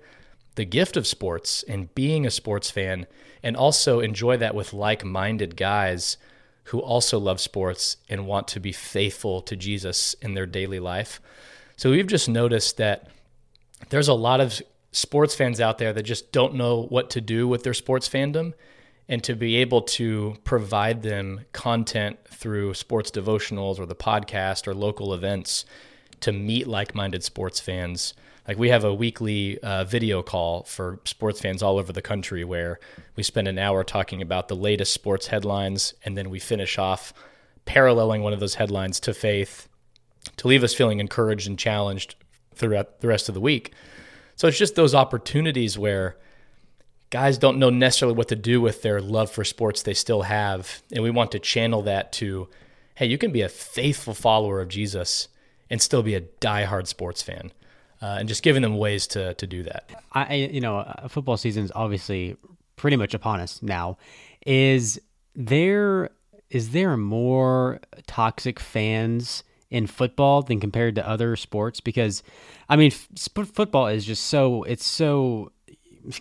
the 0.55 0.65
gift 0.65 0.98
of 0.98 1.05
sports 1.05 1.63
and 1.67 1.94
being 1.94 2.25
a 2.25 2.32
sports 2.32 2.72
fan 2.72 3.05
and 3.44 3.55
also 3.55 4.00
enjoy 4.00 4.36
that 4.36 4.55
with 4.55 4.74
like-minded 4.74 5.55
guys 5.55 6.17
who 6.65 6.79
also 6.79 7.20
love 7.20 7.39
sports 7.39 7.98
and 8.10 8.25
want 8.25 8.48
to 8.48 8.60
be 8.60 8.72
faithful 8.72 9.39
to 9.39 9.55
Jesus 9.55 10.15
in 10.20 10.34
their 10.34 10.48
daily 10.48 10.79
life. 10.79 11.22
So 11.77 11.91
we've 11.91 12.08
just 12.08 12.27
noticed 12.27 12.77
that 12.77 13.08
there's 13.89 14.08
a 14.08 14.13
lot 14.15 14.41
of 14.41 14.63
sports 14.91 15.36
fans 15.36 15.62
out 15.62 15.77
there 15.77 15.94
that 15.94 16.03
just 16.03 16.32
don't 16.32 16.55
know 16.55 16.84
what 16.84 17.12
to 17.12 17.22
do 17.22 17.48
with 17.48 17.62
their 17.62 17.75
sports 17.75 18.10
fandom 18.10 18.53
and 19.08 19.24
to 19.24 19.36
be 19.36 19.58
able 19.58 19.84
to 19.84 20.38
provide 20.44 21.03
them 21.03 21.41
content 21.51 22.17
through 22.29 22.74
sports 22.74 23.12
devotionals 23.12 23.77
or 23.77 23.86
the 23.86 23.94
podcast 23.94 24.67
or 24.67 24.74
local 24.74 25.13
events 25.13 25.65
to 26.22 26.31
meet 26.31 26.67
like-minded 26.67 27.24
sports 27.24 27.60
fans 27.60 28.13
like 28.48 28.57
we 28.60 28.69
have 28.69 28.84
a 28.84 28.93
weekly 28.93 29.57
uh, 29.60 29.84
video 29.84 30.22
call 30.22 30.63
for 30.63 31.00
sports 31.05 31.41
fans 31.41 31.63
all 31.63 31.79
over 31.79 31.91
the 31.91 32.01
country 32.01 32.43
where 32.43 32.79
we 33.15 33.24
spend 33.24 33.48
an 33.48 33.57
hour 33.57 33.84
talking 33.84 34.22
about 34.22 34.48
the 34.48 34.55
latest 34.55 34.93
sports 34.93 35.27
headlines 35.27 35.93
and 36.03 36.17
then 36.17 36.29
we 36.29 36.39
finish 36.39 36.77
off 36.77 37.13
paralleling 37.65 38.22
one 38.22 38.34
of 38.34 38.39
those 38.39 38.55
headlines 38.55 39.00
to 39.00 39.13
faith 39.13 39.67
to 40.38 40.48
leave 40.48 40.63
us 40.63 40.74
feeling 40.74 41.00
encouraged 41.00 41.48
and 41.48 41.57
challenged 41.57 42.15
throughout 42.53 43.01
the 43.01 43.07
rest 43.07 43.27
of 43.27 43.36
the 43.36 43.41
week 43.41 43.74
so 44.36 44.48
it's 44.48 44.57
just 44.57 44.75
those 44.75 44.93
opportunities 44.93 45.77
where 45.77 46.17
guys 47.10 47.38
don't 47.38 47.57
know 47.57 47.69
necessarily 47.69 48.17
what 48.17 48.27
to 48.27 48.36
do 48.36 48.60
with 48.60 48.81
their 48.81 49.01
love 49.01 49.31
for 49.31 49.43
sports 49.43 49.84
they 49.84 49.93
still 49.93 50.24
have. 50.24 50.81
And 50.91 51.03
we 51.03 51.12
want 51.12 51.31
to 51.31 51.39
channel 51.39 51.84
that 51.84 52.12
to, 52.13 52.50
hey, 52.95 53.05
you 53.05 53.17
can 53.17 53.31
be 53.31 53.41
a 53.41 53.50
faithful 53.50 54.13
follower 54.13 54.60
of 54.60 54.67
Jesus 54.67 55.29
and 55.69 55.81
still 55.81 56.03
be 56.03 56.15
a 56.15 56.22
diehard 56.22 56.88
sports 56.88 57.22
fan. 57.22 57.51
Uh, 58.01 58.17
and 58.19 58.27
just 58.27 58.43
giving 58.43 58.62
them 58.62 58.77
ways 58.77 59.07
to, 59.07 59.34
to 59.36 59.48
do 59.48 59.63
that. 59.63 59.89
I, 60.12 60.34
you 60.36 60.60
know, 60.60 60.86
football 61.07 61.38
season 61.38 61.63
is 61.63 61.72
obviously 61.74 62.36
pretty 62.75 62.98
much 62.98 63.13
upon 63.13 63.39
us 63.39 63.62
now. 63.63 63.98
Is 64.45 65.00
there 65.34 66.12
is 66.50 66.72
there 66.72 66.95
more 66.98 67.79
toxic 68.05 68.60
fans 68.60 69.43
in 69.69 69.88
football 69.88 70.41
than 70.41 70.60
compared 70.60 70.95
to 70.95 71.07
other 71.07 71.36
sports? 71.36 71.79
Because, 71.79 72.22
I 72.69 72.75
mean, 72.75 72.91
f- 72.91 73.48
football 73.48 73.88
is 73.88 74.05
just 74.05 74.25
so 74.27 74.63
it's 74.63 74.86
so 74.86 75.51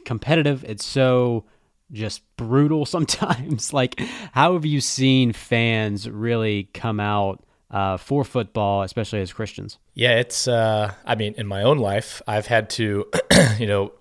competitive. 0.04 0.64
It's 0.64 0.84
so 0.84 1.44
just 1.92 2.22
brutal 2.36 2.86
sometimes. 2.86 3.72
like, 3.72 4.00
how 4.32 4.54
have 4.54 4.64
you 4.64 4.80
seen 4.80 5.32
fans 5.32 6.08
really 6.08 6.68
come 6.72 7.00
out 7.00 7.43
uh, 7.71 7.97
for 7.97 8.25
football, 8.25 8.83
especially 8.83 9.21
as 9.21 9.33
Christians? 9.33 9.78
Yeah, 9.94 10.16
it's. 10.18 10.47
Uh, 10.49 10.94
I 11.04 11.14
mean, 11.14 11.35
in 11.37 11.47
my 11.47 11.62
own 11.62 11.78
life, 11.78 12.23
I've 12.26 12.47
had 12.47 12.71
to, 12.71 13.06
you 13.59 13.66
know, 13.66 13.92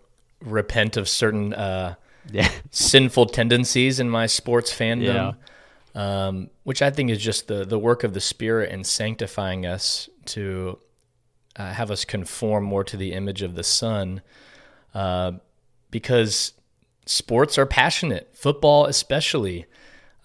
repent 0.42 0.98
of 0.98 1.08
certain 1.08 1.54
uh, 1.54 1.96
yeah. 2.32 2.50
sinful 2.72 3.28
tendencies 3.28 4.00
in 4.00 4.10
my 4.10 4.26
sports 4.26 4.74
fandom. 4.74 5.14
Yeah. 5.14 5.34
Um, 5.96 6.50
which 6.64 6.82
I 6.82 6.90
think 6.90 7.12
is 7.12 7.20
just 7.20 7.48
the 7.48 7.66
the 7.66 7.78
work 7.78 8.04
of 8.04 8.16
the 8.16 8.20
Spirit 8.20 8.72
and 8.72 8.86
sanctifying 8.86 9.68
us 9.68 10.10
to 10.26 10.80
uh, 11.56 11.72
have 11.72 11.92
us 11.92 12.04
conform 12.04 12.64
more 12.64 12.84
to 12.84 12.98
the 12.98 13.14
image 13.14 13.44
of 13.44 13.54
the 13.54 13.64
Son. 13.64 14.22
Uh, 14.94 15.34
because 15.92 16.54
sports 17.06 17.58
are 17.58 17.66
passionate, 17.66 18.32
football 18.34 18.86
especially. 18.86 19.66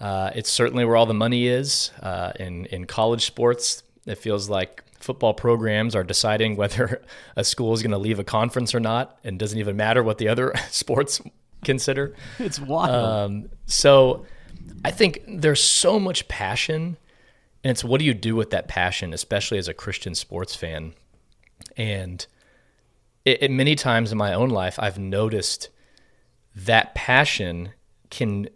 Uh, 0.00 0.30
it's 0.34 0.50
certainly 0.50 0.84
where 0.84 0.96
all 0.96 1.06
the 1.06 1.14
money 1.14 1.48
is. 1.48 1.90
Uh, 2.02 2.32
in 2.38 2.66
in 2.66 2.86
college 2.86 3.24
sports, 3.24 3.82
it 4.06 4.16
feels 4.16 4.48
like 4.48 4.84
football 4.98 5.34
programs 5.34 5.94
are 5.94 6.04
deciding 6.04 6.56
whether 6.56 7.02
a 7.36 7.44
school 7.44 7.72
is 7.72 7.82
going 7.82 7.92
to 7.92 7.98
leave 7.98 8.18
a 8.18 8.24
conference 8.24 8.74
or 8.74 8.80
not, 8.80 9.18
and 9.24 9.38
doesn't 9.38 9.58
even 9.58 9.76
matter 9.76 10.02
what 10.02 10.18
the 10.18 10.28
other 10.28 10.52
sports 10.70 11.20
consider. 11.64 12.14
It's 12.38 12.60
wild. 12.60 12.90
Um, 12.90 13.48
so, 13.66 14.24
I 14.84 14.90
think 14.90 15.22
there's 15.26 15.62
so 15.62 15.98
much 15.98 16.28
passion, 16.28 16.96
and 17.64 17.70
it's 17.70 17.82
what 17.82 17.98
do 17.98 18.04
you 18.04 18.14
do 18.14 18.36
with 18.36 18.50
that 18.50 18.68
passion, 18.68 19.12
especially 19.12 19.58
as 19.58 19.68
a 19.68 19.74
Christian 19.74 20.14
sports 20.14 20.54
fan, 20.54 20.94
and 21.76 22.24
it, 23.24 23.42
it, 23.42 23.50
many 23.50 23.74
times 23.74 24.12
in 24.12 24.18
my 24.18 24.32
own 24.32 24.48
life, 24.48 24.78
I've 24.78 24.98
noticed 24.98 25.70
that 26.54 26.94
passion 26.94 27.70
can 28.10 28.48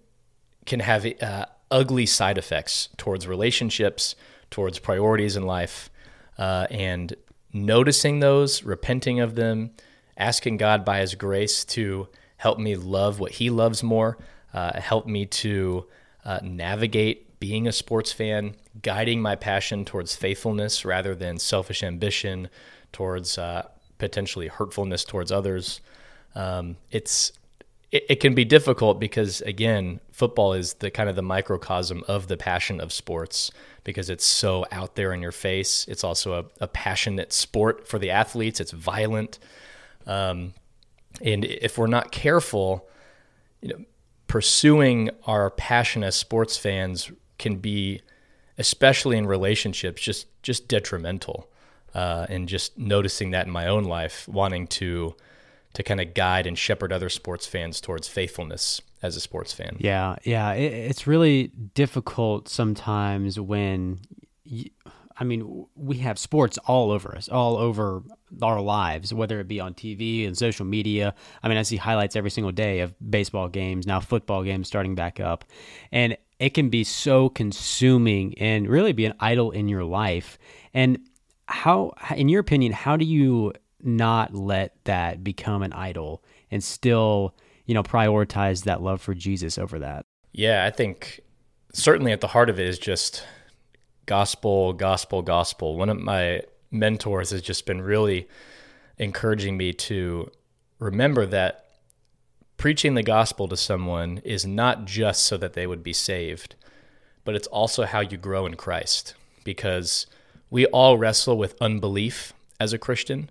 can 0.66 0.80
have 0.80 1.06
uh, 1.20 1.46
ugly 1.70 2.06
side 2.06 2.38
effects 2.38 2.88
towards 2.96 3.26
relationships, 3.26 4.14
towards 4.50 4.78
priorities 4.78 5.36
in 5.36 5.44
life, 5.44 5.90
uh, 6.38 6.66
and 6.70 7.14
noticing 7.52 8.20
those, 8.20 8.62
repenting 8.62 9.20
of 9.20 9.34
them, 9.34 9.70
asking 10.16 10.56
God 10.56 10.84
by 10.84 11.00
His 11.00 11.14
grace 11.14 11.64
to 11.66 12.08
help 12.36 12.58
me 12.58 12.76
love 12.76 13.18
what 13.18 13.32
He 13.32 13.50
loves 13.50 13.82
more, 13.82 14.18
uh, 14.54 14.78
help 14.80 15.06
me 15.06 15.26
to 15.26 15.86
uh, 16.24 16.40
navigate 16.42 17.40
being 17.40 17.66
a 17.66 17.72
sports 17.72 18.12
fan, 18.12 18.54
guiding 18.82 19.20
my 19.20 19.34
passion 19.34 19.84
towards 19.84 20.14
faithfulness 20.14 20.84
rather 20.84 21.14
than 21.14 21.38
selfish 21.38 21.82
ambition, 21.82 22.48
towards 22.92 23.36
uh, 23.36 23.66
potentially 23.98 24.48
hurtfulness 24.48 25.04
towards 25.04 25.32
others. 25.32 25.80
Um, 26.34 26.76
it's 26.90 27.32
it, 27.92 28.06
it, 28.08 28.20
can 28.20 28.34
be 28.34 28.44
difficult 28.44 28.98
because 28.98 29.42
again, 29.42 30.00
football 30.10 30.54
is 30.54 30.74
the 30.74 30.90
kind 30.90 31.08
of 31.08 31.14
the 31.14 31.22
microcosm 31.22 32.02
of 32.08 32.26
the 32.26 32.36
passion 32.36 32.80
of 32.80 32.92
sports 32.92 33.52
because 33.84 34.08
it's 34.08 34.24
so 34.24 34.64
out 34.72 34.96
there 34.96 35.12
in 35.12 35.20
your 35.20 35.32
face. 35.32 35.86
It's 35.86 36.02
also 36.02 36.40
a, 36.40 36.64
a 36.64 36.66
passionate 36.66 37.32
sport 37.32 37.86
for 37.86 37.98
the 37.98 38.10
athletes. 38.10 38.60
It's 38.60 38.72
violent, 38.72 39.38
um, 40.06 40.54
and 41.20 41.44
if 41.44 41.76
we're 41.76 41.86
not 41.86 42.10
careful, 42.10 42.88
you 43.60 43.68
know, 43.68 43.84
pursuing 44.26 45.10
our 45.26 45.50
passion 45.50 46.02
as 46.02 46.14
sports 46.16 46.56
fans 46.56 47.12
can 47.38 47.56
be, 47.56 48.00
especially 48.56 49.18
in 49.18 49.26
relationships, 49.26 50.00
just 50.00 50.26
just 50.42 50.66
detrimental 50.66 51.48
uh, 51.94 52.26
and 52.30 52.48
just 52.48 52.78
noticing 52.78 53.32
that 53.32 53.46
in 53.46 53.52
my 53.52 53.66
own 53.66 53.84
life, 53.84 54.26
wanting 54.26 54.66
to 54.66 55.14
to 55.74 55.82
kind 55.82 56.00
of 56.00 56.14
guide 56.14 56.46
and 56.46 56.58
shepherd 56.58 56.92
other 56.92 57.08
sports 57.08 57.46
fans 57.46 57.80
towards 57.80 58.08
faithfulness 58.08 58.80
as 59.02 59.16
a 59.16 59.20
sports 59.20 59.52
fan. 59.52 59.76
Yeah, 59.78 60.16
yeah, 60.24 60.52
it, 60.52 60.72
it's 60.72 61.06
really 61.06 61.48
difficult 61.74 62.48
sometimes 62.48 63.38
when. 63.38 64.00
You, 64.44 64.70
I 65.18 65.24
mean, 65.24 65.66
we 65.76 65.98
have 65.98 66.18
sports 66.18 66.58
all 66.66 66.90
over 66.90 67.14
us, 67.14 67.28
all 67.28 67.56
over 67.56 68.02
our 68.40 68.60
lives, 68.60 69.12
whether 69.12 69.38
it 69.40 69.46
be 69.46 69.60
on 69.60 69.74
TV 69.74 70.26
and 70.26 70.36
social 70.36 70.64
media. 70.64 71.14
I 71.42 71.48
mean, 71.48 71.58
I 71.58 71.62
see 71.62 71.76
highlights 71.76 72.16
every 72.16 72.30
single 72.30 72.50
day 72.50 72.80
of 72.80 72.94
baseball 73.10 73.48
games, 73.48 73.86
now 73.86 74.00
football 74.00 74.42
games 74.42 74.68
starting 74.68 74.94
back 74.94 75.20
up. 75.20 75.44
And 75.92 76.16
it 76.38 76.54
can 76.54 76.70
be 76.70 76.82
so 76.82 77.28
consuming 77.28 78.36
and 78.38 78.68
really 78.68 78.92
be 78.92 79.04
an 79.04 79.14
idol 79.20 79.50
in 79.50 79.68
your 79.68 79.84
life. 79.84 80.38
And 80.72 80.98
how, 81.46 81.92
in 82.16 82.28
your 82.28 82.40
opinion, 82.40 82.72
how 82.72 82.96
do 82.96 83.04
you 83.04 83.52
not 83.82 84.34
let 84.34 84.84
that 84.84 85.24
become 85.24 85.62
an 85.62 85.72
idol 85.72 86.22
and 86.50 86.62
still, 86.62 87.34
you 87.66 87.74
know, 87.74 87.82
prioritize 87.82 88.64
that 88.64 88.82
love 88.82 89.00
for 89.00 89.14
Jesus 89.14 89.58
over 89.58 89.78
that? 89.78 90.04
Yeah, 90.32 90.64
I 90.64 90.70
think 90.70 91.20
certainly 91.72 92.12
at 92.12 92.20
the 92.20 92.28
heart 92.28 92.50
of 92.50 92.58
it 92.58 92.66
is 92.66 92.78
just 92.78 93.24
gospel, 94.06 94.72
gospel, 94.72 95.22
gospel. 95.22 95.76
One 95.76 95.88
of 95.88 95.98
my 95.98 96.42
mentors 96.70 97.30
has 97.30 97.42
just 97.42 97.66
been 97.66 97.82
really 97.82 98.28
encouraging 98.98 99.56
me 99.56 99.72
to 99.72 100.30
remember 100.78 101.26
that 101.26 101.66
preaching 102.56 102.94
the 102.94 103.02
gospel 103.02 103.48
to 103.48 103.56
someone 103.56 104.18
is 104.24 104.46
not 104.46 104.84
just 104.84 105.24
so 105.24 105.36
that 105.36 105.54
they 105.54 105.66
would 105.66 105.82
be 105.82 105.92
saved, 105.92 106.54
but 107.24 107.34
it's 107.34 107.46
also 107.48 107.84
how 107.84 108.00
you 108.00 108.16
grow 108.16 108.46
in 108.46 108.54
Christ 108.54 109.14
because 109.44 110.06
we 110.50 110.66
all 110.66 110.98
wrestle 110.98 111.36
with 111.36 111.60
unbelief 111.60 112.32
as 112.60 112.72
a 112.72 112.78
Christian. 112.78 113.30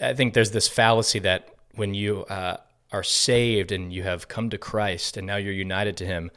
I 0.00 0.14
think 0.14 0.34
there's 0.34 0.50
this 0.50 0.68
fallacy 0.68 1.18
that 1.20 1.48
when 1.74 1.94
you 1.94 2.24
uh, 2.24 2.58
are 2.92 3.02
saved 3.02 3.72
and 3.72 3.92
you 3.92 4.02
have 4.02 4.28
come 4.28 4.50
to 4.50 4.58
Christ 4.58 5.16
and 5.16 5.26
now 5.26 5.36
you're 5.36 5.52
united 5.52 5.96
to 5.98 6.06
Him, 6.06 6.30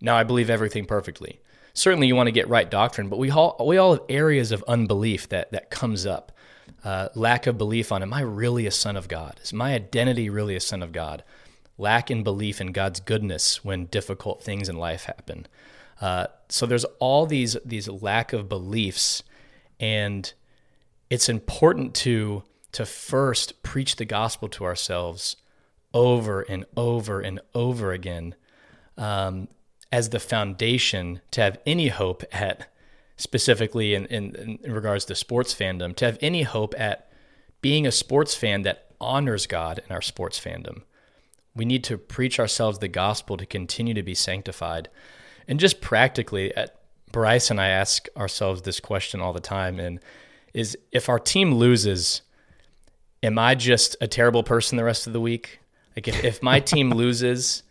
now 0.00 0.16
I 0.16 0.24
believe 0.24 0.50
everything 0.50 0.86
perfectly. 0.86 1.40
Certainly, 1.74 2.06
you 2.06 2.16
want 2.16 2.26
to 2.26 2.32
get 2.32 2.48
right 2.48 2.68
doctrine, 2.70 3.08
but 3.08 3.18
we 3.18 3.30
all 3.30 3.56
we 3.64 3.76
all 3.76 3.92
have 3.92 4.02
areas 4.08 4.52
of 4.52 4.64
unbelief 4.66 5.28
that 5.28 5.52
that 5.52 5.70
comes 5.70 6.06
up. 6.06 6.32
Uh, 6.84 7.08
lack 7.14 7.46
of 7.46 7.58
belief 7.58 7.90
on 7.90 8.02
am 8.02 8.12
I 8.12 8.20
really 8.20 8.66
a 8.66 8.70
son 8.70 8.96
of 8.96 9.08
God? 9.08 9.40
Is 9.42 9.52
my 9.52 9.74
identity 9.74 10.28
really 10.30 10.54
a 10.54 10.60
son 10.60 10.82
of 10.82 10.92
God? 10.92 11.24
Lack 11.76 12.10
in 12.10 12.22
belief 12.22 12.60
in 12.60 12.72
God's 12.72 13.00
goodness 13.00 13.64
when 13.64 13.86
difficult 13.86 14.42
things 14.42 14.68
in 14.68 14.76
life 14.76 15.04
happen. 15.04 15.46
Uh, 16.00 16.26
so 16.48 16.66
there's 16.66 16.84
all 17.00 17.26
these 17.26 17.56
these 17.64 17.88
lack 17.88 18.32
of 18.32 18.48
beliefs, 18.48 19.22
and 19.80 20.32
it's 21.10 21.28
important 21.28 21.94
to 21.94 22.42
to 22.72 22.84
first 22.84 23.62
preach 23.62 23.96
the 23.96 24.04
gospel 24.04 24.48
to 24.48 24.64
ourselves 24.64 25.36
over 25.94 26.42
and 26.42 26.64
over 26.76 27.20
and 27.20 27.40
over 27.54 27.92
again 27.92 28.34
um, 28.96 29.48
as 29.90 30.10
the 30.10 30.20
foundation 30.20 31.20
to 31.30 31.40
have 31.40 31.58
any 31.66 31.88
hope 31.88 32.22
at 32.30 32.72
specifically 33.16 33.94
in, 33.94 34.06
in, 34.06 34.58
in 34.62 34.72
regards 34.72 35.04
to 35.06 35.14
sports 35.14 35.54
fandom 35.54 35.94
to 35.96 36.04
have 36.04 36.18
any 36.20 36.42
hope 36.42 36.74
at 36.78 37.10
being 37.60 37.86
a 37.86 37.92
sports 37.92 38.34
fan 38.34 38.62
that 38.62 38.92
honors 39.00 39.46
God 39.46 39.80
in 39.84 39.94
our 39.94 40.02
sports 40.02 40.38
fandom. 40.38 40.82
We 41.54 41.64
need 41.64 41.84
to 41.84 41.98
preach 41.98 42.38
ourselves 42.38 42.78
the 42.78 42.88
gospel 42.88 43.36
to 43.36 43.46
continue 43.46 43.94
to 43.94 44.02
be 44.02 44.14
sanctified. 44.14 44.88
And 45.48 45.58
just 45.58 45.80
practically, 45.80 46.54
at 46.56 46.76
Bryce 47.10 47.50
and 47.50 47.60
I 47.60 47.68
ask 47.68 48.06
ourselves 48.16 48.62
this 48.62 48.80
question 48.80 49.20
all 49.20 49.32
the 49.32 49.40
time, 49.40 49.80
and 49.80 49.98
is 50.54 50.76
if 50.92 51.08
our 51.08 51.18
team 51.18 51.54
loses, 51.54 52.22
am 53.22 53.38
I 53.38 53.54
just 53.54 53.96
a 54.00 54.06
terrible 54.06 54.42
person 54.42 54.76
the 54.76 54.84
rest 54.84 55.06
of 55.06 55.12
the 55.12 55.20
week? 55.20 55.60
Like 55.96 56.08
if, 56.08 56.24
if 56.24 56.42
my 56.42 56.60
team 56.60 56.90
loses, 56.94 57.62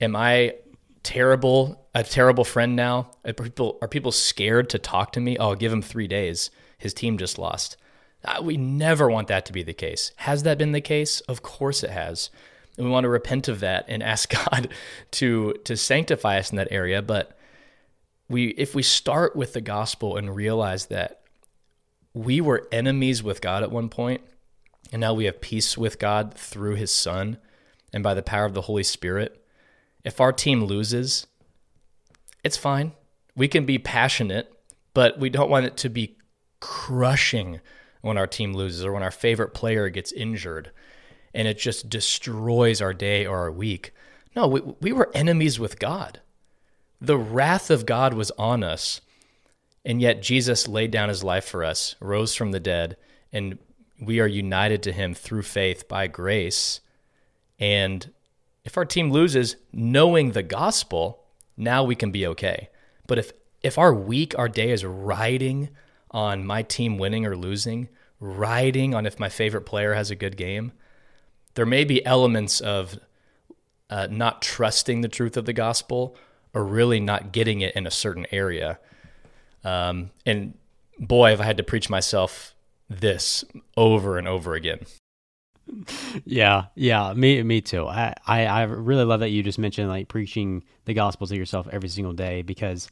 am 0.00 0.16
I 0.16 0.54
terrible 1.02 1.86
a 1.94 2.02
terrible 2.02 2.44
friend 2.44 2.76
now? 2.76 3.10
Are 3.24 3.32
people 3.32 3.78
are 3.80 3.88
people 3.88 4.12
scared 4.12 4.70
to 4.70 4.78
talk 4.78 5.12
to 5.12 5.20
me? 5.20 5.38
Oh, 5.38 5.54
give 5.54 5.72
him 5.72 5.82
three 5.82 6.08
days. 6.08 6.50
His 6.78 6.92
team 6.92 7.18
just 7.18 7.38
lost. 7.38 7.76
Uh, 8.24 8.40
we 8.42 8.56
never 8.56 9.08
want 9.08 9.28
that 9.28 9.46
to 9.46 9.52
be 9.52 9.62
the 9.62 9.72
case. 9.72 10.12
Has 10.16 10.42
that 10.42 10.58
been 10.58 10.72
the 10.72 10.80
case? 10.80 11.20
Of 11.22 11.42
course 11.42 11.84
it 11.84 11.90
has. 11.90 12.30
And 12.76 12.86
we 12.86 12.92
want 12.92 13.04
to 13.04 13.08
repent 13.08 13.48
of 13.48 13.60
that 13.60 13.86
and 13.88 14.02
ask 14.14 14.30
God 14.30 14.68
to 15.12 15.54
to 15.64 15.76
sanctify 15.76 16.38
us 16.38 16.50
in 16.50 16.56
that 16.56 16.68
area. 16.70 17.02
But 17.02 17.38
we 18.28 18.48
if 18.48 18.74
we 18.74 18.82
start 18.82 19.36
with 19.36 19.52
the 19.52 19.60
gospel 19.60 20.16
and 20.16 20.34
realize 20.34 20.86
that 20.86 21.20
we 22.14 22.40
were 22.40 22.66
enemies 22.72 23.22
with 23.22 23.42
God 23.42 23.62
at 23.62 23.70
one 23.70 23.90
point, 23.90 24.22
and 24.92 25.00
now 25.00 25.14
we 25.14 25.24
have 25.24 25.40
peace 25.40 25.76
with 25.76 25.98
God 25.98 26.34
through 26.34 26.74
his 26.74 26.92
son 26.92 27.38
and 27.92 28.02
by 28.02 28.14
the 28.14 28.22
power 28.22 28.44
of 28.44 28.54
the 28.54 28.62
Holy 28.62 28.82
Spirit. 28.82 29.42
If 30.04 30.20
our 30.20 30.32
team 30.32 30.64
loses, 30.64 31.26
it's 32.44 32.56
fine. 32.56 32.92
We 33.34 33.48
can 33.48 33.66
be 33.66 33.78
passionate, 33.78 34.52
but 34.94 35.18
we 35.18 35.30
don't 35.30 35.50
want 35.50 35.66
it 35.66 35.76
to 35.78 35.88
be 35.88 36.16
crushing 36.60 37.60
when 38.00 38.16
our 38.16 38.26
team 38.26 38.54
loses 38.54 38.84
or 38.84 38.92
when 38.92 39.02
our 39.02 39.10
favorite 39.10 39.52
player 39.52 39.88
gets 39.88 40.12
injured 40.12 40.70
and 41.34 41.46
it 41.46 41.58
just 41.58 41.90
destroys 41.90 42.80
our 42.80 42.94
day 42.94 43.26
or 43.26 43.38
our 43.38 43.52
week. 43.52 43.92
No, 44.34 44.46
we, 44.46 44.60
we 44.80 44.92
were 44.92 45.10
enemies 45.14 45.58
with 45.58 45.78
God. 45.78 46.20
The 47.00 47.18
wrath 47.18 47.70
of 47.70 47.84
God 47.84 48.14
was 48.14 48.30
on 48.38 48.62
us, 48.62 49.02
and 49.84 50.00
yet 50.00 50.22
Jesus 50.22 50.66
laid 50.66 50.90
down 50.90 51.10
his 51.10 51.22
life 51.22 51.44
for 51.44 51.62
us, 51.62 51.94
rose 52.00 52.34
from 52.34 52.52
the 52.52 52.60
dead, 52.60 52.96
and 53.32 53.58
we 54.00 54.20
are 54.20 54.26
united 54.26 54.82
to 54.84 54.92
him 54.92 55.14
through 55.14 55.42
faith 55.42 55.88
by 55.88 56.06
grace. 56.06 56.80
And 57.58 58.12
if 58.64 58.76
our 58.76 58.84
team 58.84 59.10
loses, 59.10 59.56
knowing 59.72 60.32
the 60.32 60.42
gospel, 60.42 61.24
now 61.56 61.84
we 61.84 61.94
can 61.94 62.10
be 62.10 62.26
okay. 62.26 62.68
But 63.06 63.18
if 63.18 63.32
if 63.62 63.78
our 63.78 63.94
week, 63.94 64.38
our 64.38 64.48
day 64.48 64.70
is 64.70 64.84
riding 64.84 65.70
on 66.10 66.46
my 66.46 66.62
team 66.62 66.98
winning 66.98 67.26
or 67.26 67.36
losing, 67.36 67.88
riding 68.20 68.94
on 68.94 69.06
if 69.06 69.18
my 69.18 69.28
favorite 69.28 69.62
player 69.62 69.94
has 69.94 70.10
a 70.10 70.14
good 70.14 70.36
game, 70.36 70.72
there 71.54 71.66
may 71.66 71.84
be 71.84 72.04
elements 72.04 72.60
of 72.60 72.98
uh, 73.90 74.08
not 74.10 74.42
trusting 74.42 75.00
the 75.00 75.08
truth 75.08 75.36
of 75.36 75.46
the 75.46 75.52
gospel 75.52 76.16
or 76.54 76.64
really 76.64 77.00
not 77.00 77.32
getting 77.32 77.60
it 77.60 77.74
in 77.74 77.86
a 77.86 77.90
certain 77.90 78.26
area. 78.30 78.78
Um, 79.64 80.10
and 80.24 80.54
boy, 80.98 81.30
have 81.30 81.40
I 81.40 81.44
had 81.44 81.56
to 81.56 81.62
preach 81.62 81.90
myself 81.90 82.54
this 82.88 83.44
over 83.76 84.18
and 84.18 84.28
over 84.28 84.54
again. 84.54 84.80
Yeah, 86.24 86.66
yeah, 86.76 87.12
me, 87.14 87.42
me 87.42 87.60
too. 87.60 87.86
I, 87.88 88.14
I, 88.26 88.46
I 88.46 88.62
really 88.62 89.04
love 89.04 89.20
that 89.20 89.30
you 89.30 89.42
just 89.42 89.58
mentioned 89.58 89.88
like 89.88 90.08
preaching 90.08 90.62
the 90.84 90.94
gospel 90.94 91.26
to 91.26 91.36
yourself 91.36 91.66
every 91.72 91.88
single 91.88 92.12
day 92.12 92.42
because 92.42 92.88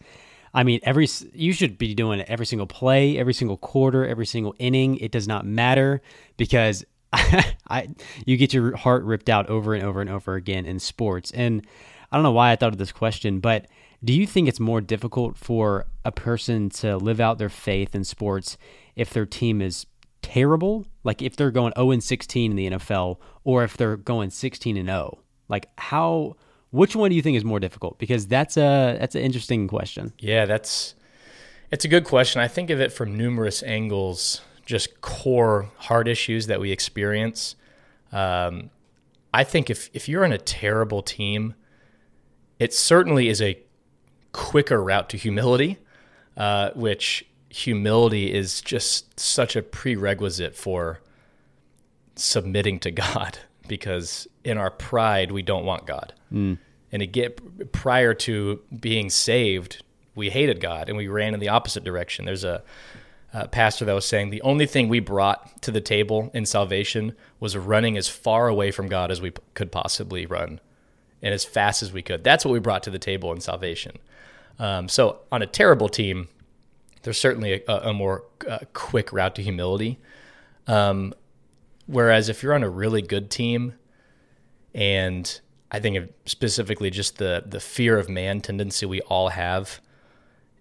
I 0.53 0.63
mean, 0.63 0.81
every 0.85 1.09
you 1.33 1.53
should 1.53 1.79
be 1.79 1.95
doing 1.95 2.21
it 2.21 2.27
every 2.29 2.47
single 2.47 2.67
play, 2.67 3.19
every 3.19 3.35
single 3.35 3.57
quarter, 3.57 4.07
every 4.07 4.27
single 4.27 4.55
inning. 4.59 4.97
It 4.99 5.11
does 5.11 5.27
not 5.27 5.45
matter 5.45 6.01
because 6.37 6.85
I 7.13 7.89
you 8.25 8.37
get 8.37 8.55
your 8.55 8.77
heart 8.77 9.03
ripped 9.05 9.29
out 9.29 9.49
over 9.49 9.75
and 9.75 9.85
over 9.85 10.01
and 10.01 10.09
over 10.09 10.35
again 10.35 10.65
in 10.65 10.79
sports. 10.79 11.33
And 11.33 11.67
I 12.11 12.17
don't 12.17 12.23
know 12.23 12.33
why 12.33 12.53
I 12.53 12.57
thought 12.57 12.73
of 12.73 12.79
this 12.79 12.93
question, 12.93 13.41
but 13.41 13.67
do 14.05 14.13
you 14.13 14.27
think 14.27 14.49
it's 14.49 14.61
more 14.61 14.81
difficult 14.81 15.37
for 15.37 15.87
a 16.05 16.13
person 16.13 16.69
to 16.69 16.97
live 16.97 17.21
out 17.21 17.39
their 17.39 17.49
faith 17.49 17.95
in 17.95 18.05
sports 18.05 18.59
if 18.95 19.11
their 19.11 19.25
team 19.25 19.63
is 19.63 19.87
terrible? 20.21 20.87
Like 21.05 21.23
if 21.23 21.37
they're 21.37 21.51
going 21.51 21.73
0 21.77 21.93
and 21.93 22.05
16 22.05 22.51
in 22.51 22.57
the 22.57 22.71
NFL 22.71 23.19
or 23.45 23.65
if 23.65 23.77
they're 23.77 23.97
going 23.97 24.31
16 24.31 24.77
and 24.77 24.89
0? 24.89 25.19
Like 25.49 25.69
how 25.79 26.37
which 26.71 26.97
one 26.97 27.11
do 27.11 27.17
you 27.17 27.23
think 27.23 27.37
is 27.37 27.45
more 27.45 27.61
difficult? 27.61 27.99
Because 27.99 28.27
that's 28.27 28.57
a 28.57 28.97
that's 29.01 29.15
an 29.15 29.23
interesting 29.23 29.69
question. 29.69 30.13
Yeah, 30.19 30.45
that's 30.45 30.95
it's 31.71 31.85
a 31.85 31.89
good 31.89 32.05
question. 32.05 32.41
I 32.41 32.49
think 32.49 32.71
of 32.71 32.81
it 32.81 32.93
from 32.93 33.17
numerous 33.17 33.63
angles, 33.63 34.41
just 34.67 35.01
core 35.01 35.71
heart 35.77 36.09
issues 36.09 36.47
that 36.49 36.61
we 36.61 36.73
experience. 36.73 37.57
Um, 38.13 38.71
I 39.33 39.45
think 39.45 39.71
if 39.71 39.89
if 39.95 40.09
you're 40.09 40.25
in 40.25 40.33
a 40.33 40.39
terrible 40.39 41.01
team, 41.03 41.55
it 42.59 42.75
certainly 42.75 43.29
is 43.29 43.41
a 43.41 43.64
quicker 44.35 44.83
route 44.83 45.09
to 45.09 45.17
humility, 45.17 45.79
uh, 46.37 46.71
which 46.75 47.25
humility 47.49 48.35
is 48.35 48.61
just 48.61 49.19
such 49.19 49.55
a 49.55 49.63
prerequisite 49.63 50.57
for 50.57 51.01
submitting 52.17 52.81
to 52.81 52.91
God 53.15 53.39
because 53.69 54.29
in 54.43 54.59
our 54.59 54.71
pride 54.71 55.33
we 55.33 55.41
don't 55.41 55.65
want 55.65 55.87
God. 55.87 56.13
Mm. 56.33 56.59
And 56.93 57.01
again, 57.01 57.33
prior 57.73 58.13
to 58.15 58.61
being 58.79 59.09
saved, 59.09 59.83
we 60.15 60.31
hated 60.31 60.61
God 60.61 60.89
and 60.89 60.99
we 60.99 61.09
ran 61.09 61.33
in 61.33 61.41
the 61.41 61.49
opposite 61.49 61.85
direction. 61.85 62.25
There's 62.25 62.45
a, 62.45 62.63
a 63.33 63.49
pastor 63.49 63.85
that 63.85 63.95
was 63.95 64.05
saying 64.05 64.31
the 64.31 64.43
only 64.43 64.67
thing 64.67 64.89
we 64.89 65.01
brought 65.01 65.63
to 65.63 65.71
the 65.71 65.81
table 65.81 66.31
in 66.35 66.45
salvation 66.47 67.15
was 67.39 67.57
running 67.57 67.97
as 67.97 68.09
far 68.09 68.49
away 68.49 68.73
from 68.73 68.89
God 68.89 69.11
as 69.11 69.21
we 69.21 69.31
p- 69.31 69.41
could 69.55 69.73
possibly 69.73 70.27
run 70.27 70.61
and 71.23 71.33
as 71.33 71.45
fast 71.45 71.83
as 71.83 71.93
we 71.93 72.03
could. 72.03 72.23
That's 72.25 72.45
what 72.45 72.53
we 72.53 72.59
brought 72.59 72.83
to 72.83 72.91
the 72.91 72.99
table 72.99 73.33
in 73.33 73.41
salvation. 73.41 73.99
Um, 74.59 74.89
so 74.89 75.21
on 75.33 75.43
a 75.43 75.47
terrible 75.47 75.89
team, 75.89 76.29
there's 77.03 77.19
certainly 77.19 77.63
a, 77.67 77.73
a 77.89 77.93
more 77.93 78.25
uh, 78.49 78.61
quick 78.73 79.13
route 79.13 79.35
to 79.37 79.43
humility. 79.43 79.99
Um, 80.67 81.15
whereas 81.87 82.29
if 82.29 82.43
you're 82.43 82.55
on 82.55 82.63
a 82.63 82.71
really 82.71 83.03
good 83.03 83.31
team 83.31 83.75
and 84.75 85.41
I 85.71 85.81
think 85.81 86.13
specifically 86.25 86.91
just 86.91 87.19
the 87.19 87.43
the 87.45 87.59
fear 87.59 87.99
of 87.99 88.09
man 88.09 88.41
tendency 88.41 88.87
we 88.87 89.01
all 89.03 89.31
have, 89.31 89.81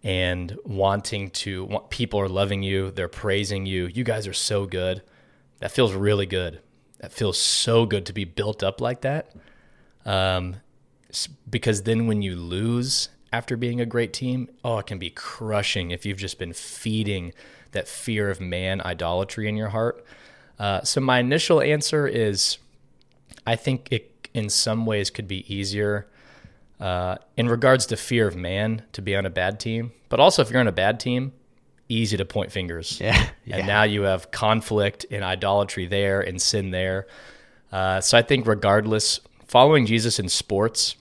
and 0.03 0.57
wanting 0.65 1.29
to 1.29 1.65
want 1.65 1.89
people 1.89 2.19
are 2.19 2.27
loving 2.27 2.61
you, 2.63 2.91
they're 2.91 3.07
praising 3.07 3.65
you. 3.65 3.87
You 3.87 4.03
guys 4.03 4.27
are 4.27 4.33
so 4.33 4.65
good. 4.65 5.01
That 5.59 5.71
feels 5.71 5.93
really 5.93 6.25
good. 6.25 6.61
That 6.99 7.13
feels 7.13 7.37
so 7.37 7.85
good 7.85 8.05
to 8.07 8.13
be 8.13 8.25
built 8.25 8.63
up 8.63 8.81
like 8.81 9.01
that. 9.01 9.31
Um, 10.05 10.57
because 11.49 11.83
then 11.83 12.07
when 12.07 12.21
you 12.21 12.35
lose 12.35 13.09
after 13.33 13.57
being 13.57 13.81
a 13.81 13.85
great 13.85 14.13
team, 14.13 14.47
oh, 14.63 14.77
it 14.77 14.85
can 14.85 14.99
be 14.99 15.09
crushing 15.09 15.89
if 15.89 16.05
you've 16.05 16.19
just 16.19 16.37
been 16.37 16.53
feeding 16.53 17.33
that 17.71 17.87
fear 17.87 18.29
of 18.29 18.39
man 18.39 18.79
idolatry 18.85 19.49
in 19.49 19.57
your 19.57 19.69
heart. 19.69 20.05
Uh, 20.59 20.83
so 20.83 21.01
my 21.01 21.19
initial 21.19 21.59
answer 21.59 22.07
is, 22.07 22.59
I 23.47 23.55
think 23.55 23.87
it 23.91 24.29
in 24.35 24.49
some 24.49 24.85
ways 24.85 25.09
could 25.09 25.27
be 25.27 25.51
easier 25.53 26.07
uh, 26.79 27.15
in 27.35 27.49
regards 27.49 27.87
to 27.87 27.97
fear 27.97 28.27
of 28.27 28.35
man 28.35 28.83
to 28.93 29.01
be 29.01 29.15
on 29.15 29.25
a 29.25 29.29
bad 29.31 29.59
team. 29.59 29.91
But 30.09 30.19
also, 30.19 30.43
if 30.43 30.51
you're 30.51 30.59
on 30.59 30.67
a 30.67 30.71
bad 30.71 30.99
team, 30.99 31.33
easy 31.89 32.17
to 32.17 32.25
point 32.25 32.51
fingers. 32.51 32.99
Yeah. 33.01 33.29
yeah. 33.45 33.57
And 33.57 33.67
now 33.67 33.83
you 33.83 34.03
have 34.03 34.29
conflict 34.29 35.07
and 35.09 35.23
idolatry 35.23 35.87
there 35.87 36.21
and 36.21 36.39
sin 36.39 36.69
there. 36.69 37.07
Uh, 37.71 37.99
so 37.99 38.15
I 38.15 38.21
think, 38.21 38.45
regardless, 38.45 39.19
following 39.47 39.87
Jesus 39.87 40.19
in 40.19 40.29
sports, 40.29 40.95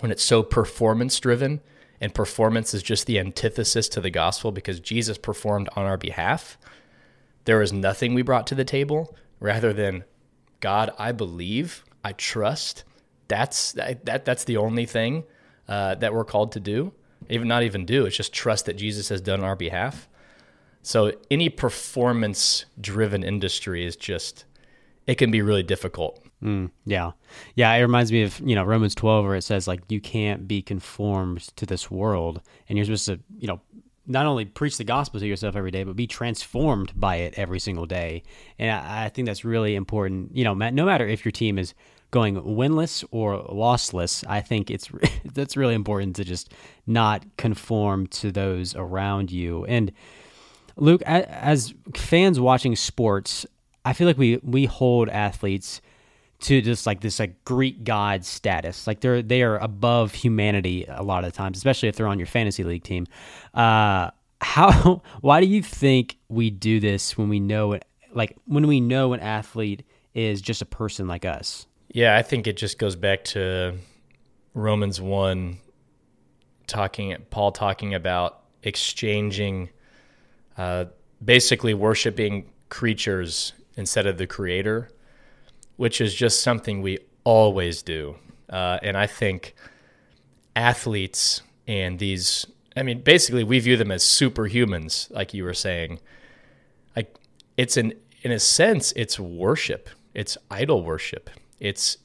when 0.00 0.10
it's 0.10 0.22
so 0.22 0.42
performance 0.42 1.18
driven, 1.20 1.60
and 2.00 2.14
performance 2.14 2.74
is 2.74 2.82
just 2.82 3.06
the 3.06 3.18
antithesis 3.18 3.88
to 3.88 4.00
the 4.00 4.10
gospel 4.10 4.52
because 4.52 4.80
Jesus 4.80 5.16
performed 5.16 5.68
on 5.76 5.86
our 5.86 5.96
behalf, 5.96 6.58
there 7.44 7.62
is 7.62 7.72
nothing 7.72 8.14
we 8.14 8.22
brought 8.22 8.46
to 8.48 8.54
the 8.54 8.64
table 8.64 9.16
rather 9.40 9.72
than 9.72 10.04
God, 10.60 10.90
I 10.98 11.12
believe 11.12 11.84
I 12.02 12.12
trust. 12.12 12.84
That's 13.28 13.72
that, 13.72 14.04
that 14.06 14.24
that's 14.24 14.44
the 14.44 14.56
only 14.56 14.86
thing 14.86 15.24
uh, 15.68 15.94
that 15.96 16.14
we're 16.14 16.24
called 16.24 16.52
to 16.52 16.60
do. 16.60 16.92
Even 17.28 17.48
not 17.48 17.62
even 17.62 17.86
do. 17.86 18.04
It's 18.04 18.16
just 18.16 18.32
trust 18.32 18.66
that 18.66 18.76
Jesus 18.76 19.08
has 19.08 19.20
done 19.20 19.40
on 19.40 19.46
our 19.46 19.56
behalf. 19.56 20.08
So 20.82 21.12
any 21.30 21.48
performance 21.48 22.66
driven 22.78 23.22
industry 23.22 23.86
is 23.86 23.96
just 23.96 24.44
it 25.06 25.16
can 25.16 25.30
be 25.30 25.42
really 25.42 25.62
difficult. 25.62 26.23
Mm, 26.44 26.70
yeah, 26.84 27.12
yeah. 27.54 27.72
It 27.72 27.80
reminds 27.80 28.12
me 28.12 28.22
of 28.22 28.38
you 28.40 28.54
know 28.54 28.64
Romans 28.64 28.94
twelve 28.94 29.24
where 29.24 29.34
it 29.34 29.42
says 29.42 29.66
like 29.66 29.80
you 29.88 30.00
can't 30.00 30.46
be 30.46 30.60
conformed 30.60 31.40
to 31.56 31.64
this 31.64 31.90
world, 31.90 32.42
and 32.68 32.76
you're 32.76 32.84
supposed 32.84 33.06
to 33.06 33.18
you 33.38 33.48
know 33.48 33.60
not 34.06 34.26
only 34.26 34.44
preach 34.44 34.76
the 34.76 34.84
gospel 34.84 35.18
to 35.18 35.26
yourself 35.26 35.56
every 35.56 35.70
day, 35.70 35.84
but 35.84 35.96
be 35.96 36.06
transformed 36.06 36.92
by 36.94 37.16
it 37.16 37.32
every 37.38 37.58
single 37.58 37.86
day. 37.86 38.22
And 38.58 38.70
I, 38.70 39.06
I 39.06 39.08
think 39.08 39.26
that's 39.26 39.44
really 39.44 39.74
important. 39.74 40.36
You 40.36 40.44
know, 40.44 40.52
no 40.52 40.84
matter 40.84 41.06
if 41.08 41.24
your 41.24 41.32
team 41.32 41.58
is 41.58 41.72
going 42.10 42.36
winless 42.36 43.04
or 43.10 43.42
lossless, 43.48 44.22
I 44.28 44.42
think 44.42 44.70
it's 44.70 44.90
that's 45.24 45.56
really 45.56 45.74
important 45.74 46.16
to 46.16 46.24
just 46.24 46.52
not 46.86 47.24
conform 47.38 48.06
to 48.08 48.30
those 48.30 48.76
around 48.76 49.30
you. 49.30 49.64
And 49.64 49.92
Luke, 50.76 51.00
as 51.06 51.72
fans 51.96 52.38
watching 52.38 52.76
sports, 52.76 53.46
I 53.84 53.94
feel 53.94 54.06
like 54.06 54.18
we 54.18 54.40
we 54.42 54.66
hold 54.66 55.08
athletes 55.08 55.80
to 56.44 56.60
just 56.60 56.86
like 56.86 57.00
this 57.00 57.18
like 57.18 57.44
Greek 57.44 57.84
god 57.84 58.24
status. 58.24 58.86
Like 58.86 59.00
they're 59.00 59.22
they 59.22 59.42
are 59.42 59.58
above 59.58 60.14
humanity 60.14 60.84
a 60.88 61.02
lot 61.02 61.24
of 61.24 61.32
times, 61.32 61.56
especially 61.56 61.88
if 61.88 61.96
they're 61.96 62.06
on 62.06 62.18
your 62.18 62.26
fantasy 62.26 62.64
league 62.64 62.84
team. 62.84 63.06
Uh, 63.52 64.10
how? 64.40 65.02
Why 65.20 65.40
do 65.40 65.46
you 65.46 65.62
think 65.62 66.18
we 66.28 66.50
do 66.50 66.80
this 66.80 67.16
when 67.16 67.28
we 67.28 67.40
know 67.40 67.72
it 67.72 67.84
like 68.12 68.36
when 68.46 68.66
we 68.66 68.80
know 68.80 69.12
an 69.12 69.20
athlete 69.20 69.84
is 70.14 70.40
just 70.40 70.62
a 70.62 70.66
person 70.66 71.08
like 71.08 71.24
us? 71.24 71.66
Yeah, 71.88 72.16
I 72.16 72.22
think 72.22 72.46
it 72.46 72.56
just 72.56 72.78
goes 72.78 72.96
back 72.96 73.24
to 73.24 73.76
Romans 74.52 75.00
1 75.00 75.58
talking 76.66 77.16
Paul 77.30 77.52
talking 77.52 77.94
about 77.94 78.40
exchanging 78.62 79.70
uh, 80.56 80.86
basically 81.24 81.74
worshiping 81.74 82.50
creatures 82.68 83.52
instead 83.76 84.06
of 84.06 84.18
the 84.18 84.26
creator, 84.26 84.90
which 85.76 86.00
is 86.00 86.14
just 86.14 86.40
something 86.40 86.82
we 86.82 86.98
always 87.24 87.82
do. 87.82 88.16
Uh, 88.48 88.78
and 88.82 88.96
I 88.96 89.06
think 89.06 89.54
athletes 90.54 91.42
and 91.66 91.98
these, 91.98 92.46
I 92.76 92.82
mean, 92.82 93.00
basically 93.02 93.44
we 93.44 93.58
view 93.58 93.76
them 93.76 93.90
as 93.90 94.02
superhumans, 94.02 95.10
like 95.10 95.34
you 95.34 95.44
were 95.44 95.54
saying. 95.54 96.00
Like 96.94 97.16
it's 97.56 97.76
an, 97.76 97.94
in 98.22 98.32
a 98.32 98.38
sense, 98.38 98.92
it's 98.96 99.18
worship. 99.18 99.88
It's 100.14 100.38
idol 100.50 100.82
worship. 100.82 101.30
It's 101.58 101.98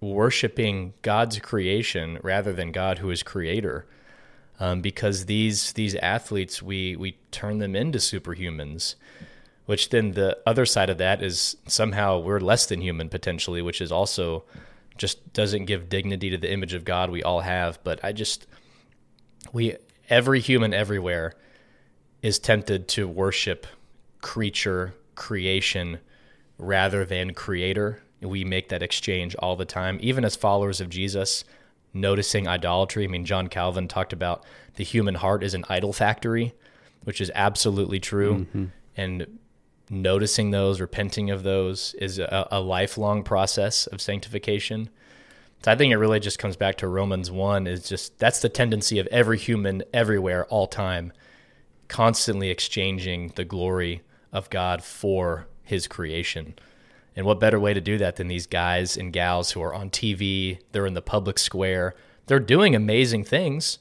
worshiping 0.00 0.94
God's 1.02 1.38
creation 1.38 2.18
rather 2.22 2.52
than 2.52 2.72
God 2.72 2.98
who 2.98 3.10
is 3.10 3.22
creator. 3.22 3.86
Um, 4.58 4.82
because 4.82 5.24
these 5.24 5.72
these 5.72 5.94
athletes 5.96 6.62
we 6.62 6.94
we 6.94 7.16
turn 7.30 7.58
them 7.58 7.74
into 7.74 7.98
superhumans, 7.98 8.94
which 9.70 9.90
then 9.90 10.10
the 10.10 10.36
other 10.44 10.66
side 10.66 10.90
of 10.90 10.98
that 10.98 11.22
is 11.22 11.56
somehow 11.68 12.18
we're 12.18 12.40
less 12.40 12.66
than 12.66 12.80
human 12.80 13.08
potentially, 13.08 13.62
which 13.62 13.80
is 13.80 13.92
also 13.92 14.42
just 14.98 15.32
doesn't 15.32 15.66
give 15.66 15.88
dignity 15.88 16.28
to 16.28 16.36
the 16.36 16.52
image 16.52 16.74
of 16.74 16.84
God 16.84 17.08
we 17.08 17.22
all 17.22 17.42
have. 17.42 17.78
But 17.84 18.04
I 18.04 18.10
just 18.10 18.48
we 19.52 19.76
every 20.08 20.40
human 20.40 20.74
everywhere 20.74 21.34
is 22.20 22.40
tempted 22.40 22.88
to 22.88 23.06
worship 23.06 23.64
creature 24.20 24.92
creation 25.14 26.00
rather 26.58 27.04
than 27.04 27.32
creator 27.32 28.02
we 28.20 28.42
make 28.42 28.70
that 28.70 28.82
exchange 28.82 29.36
all 29.38 29.54
the 29.54 29.64
time, 29.64 30.00
even 30.02 30.24
as 30.24 30.34
followers 30.34 30.80
of 30.80 30.90
Jesus, 30.90 31.44
noticing 31.94 32.48
idolatry. 32.48 33.04
I 33.04 33.06
mean, 33.06 33.24
John 33.24 33.46
Calvin 33.46 33.86
talked 33.86 34.12
about 34.12 34.44
the 34.74 34.82
human 34.82 35.14
heart 35.14 35.44
is 35.44 35.54
an 35.54 35.64
idol 35.68 35.92
factory, 35.92 36.54
which 37.04 37.20
is 37.20 37.30
absolutely 37.36 38.00
true. 38.00 38.34
Mm-hmm. 38.34 38.64
And 38.96 39.38
noticing 39.90 40.50
those, 40.50 40.80
repenting 40.80 41.30
of 41.30 41.42
those, 41.42 41.94
is 41.98 42.18
a, 42.18 42.48
a 42.50 42.60
lifelong 42.60 43.22
process 43.22 43.86
of 43.88 44.00
sanctification. 44.00 44.88
So 45.62 45.72
I 45.72 45.76
think 45.76 45.92
it 45.92 45.96
really 45.96 46.20
just 46.20 46.38
comes 46.38 46.56
back 46.56 46.76
to 46.76 46.88
Romans 46.88 47.30
1 47.30 47.66
is 47.66 47.88
just 47.88 48.18
that's 48.18 48.40
the 48.40 48.48
tendency 48.48 48.98
of 48.98 49.06
every 49.08 49.36
human 49.36 49.82
everywhere, 49.92 50.46
all 50.46 50.66
time, 50.66 51.12
constantly 51.88 52.48
exchanging 52.48 53.32
the 53.34 53.44
glory 53.44 54.02
of 54.32 54.48
God 54.48 54.82
for 54.82 55.48
his 55.64 55.86
creation. 55.86 56.54
And 57.16 57.26
what 57.26 57.40
better 57.40 57.60
way 57.60 57.74
to 57.74 57.80
do 57.80 57.98
that 57.98 58.16
than 58.16 58.28
these 58.28 58.46
guys 58.46 58.96
and 58.96 59.12
gals 59.12 59.50
who 59.50 59.62
are 59.62 59.74
on 59.74 59.90
TV, 59.90 60.60
they're 60.72 60.86
in 60.86 60.94
the 60.94 61.02
public 61.02 61.38
square, 61.38 61.94
they're 62.26 62.38
doing 62.38 62.74
amazing 62.74 63.24
things, 63.24 63.80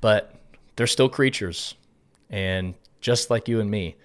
but 0.00 0.34
they're 0.76 0.86
still 0.86 1.08
creatures 1.08 1.74
and 2.30 2.74
just 3.00 3.28
like 3.28 3.48
you 3.48 3.60
and 3.60 3.70
me. 3.70 3.96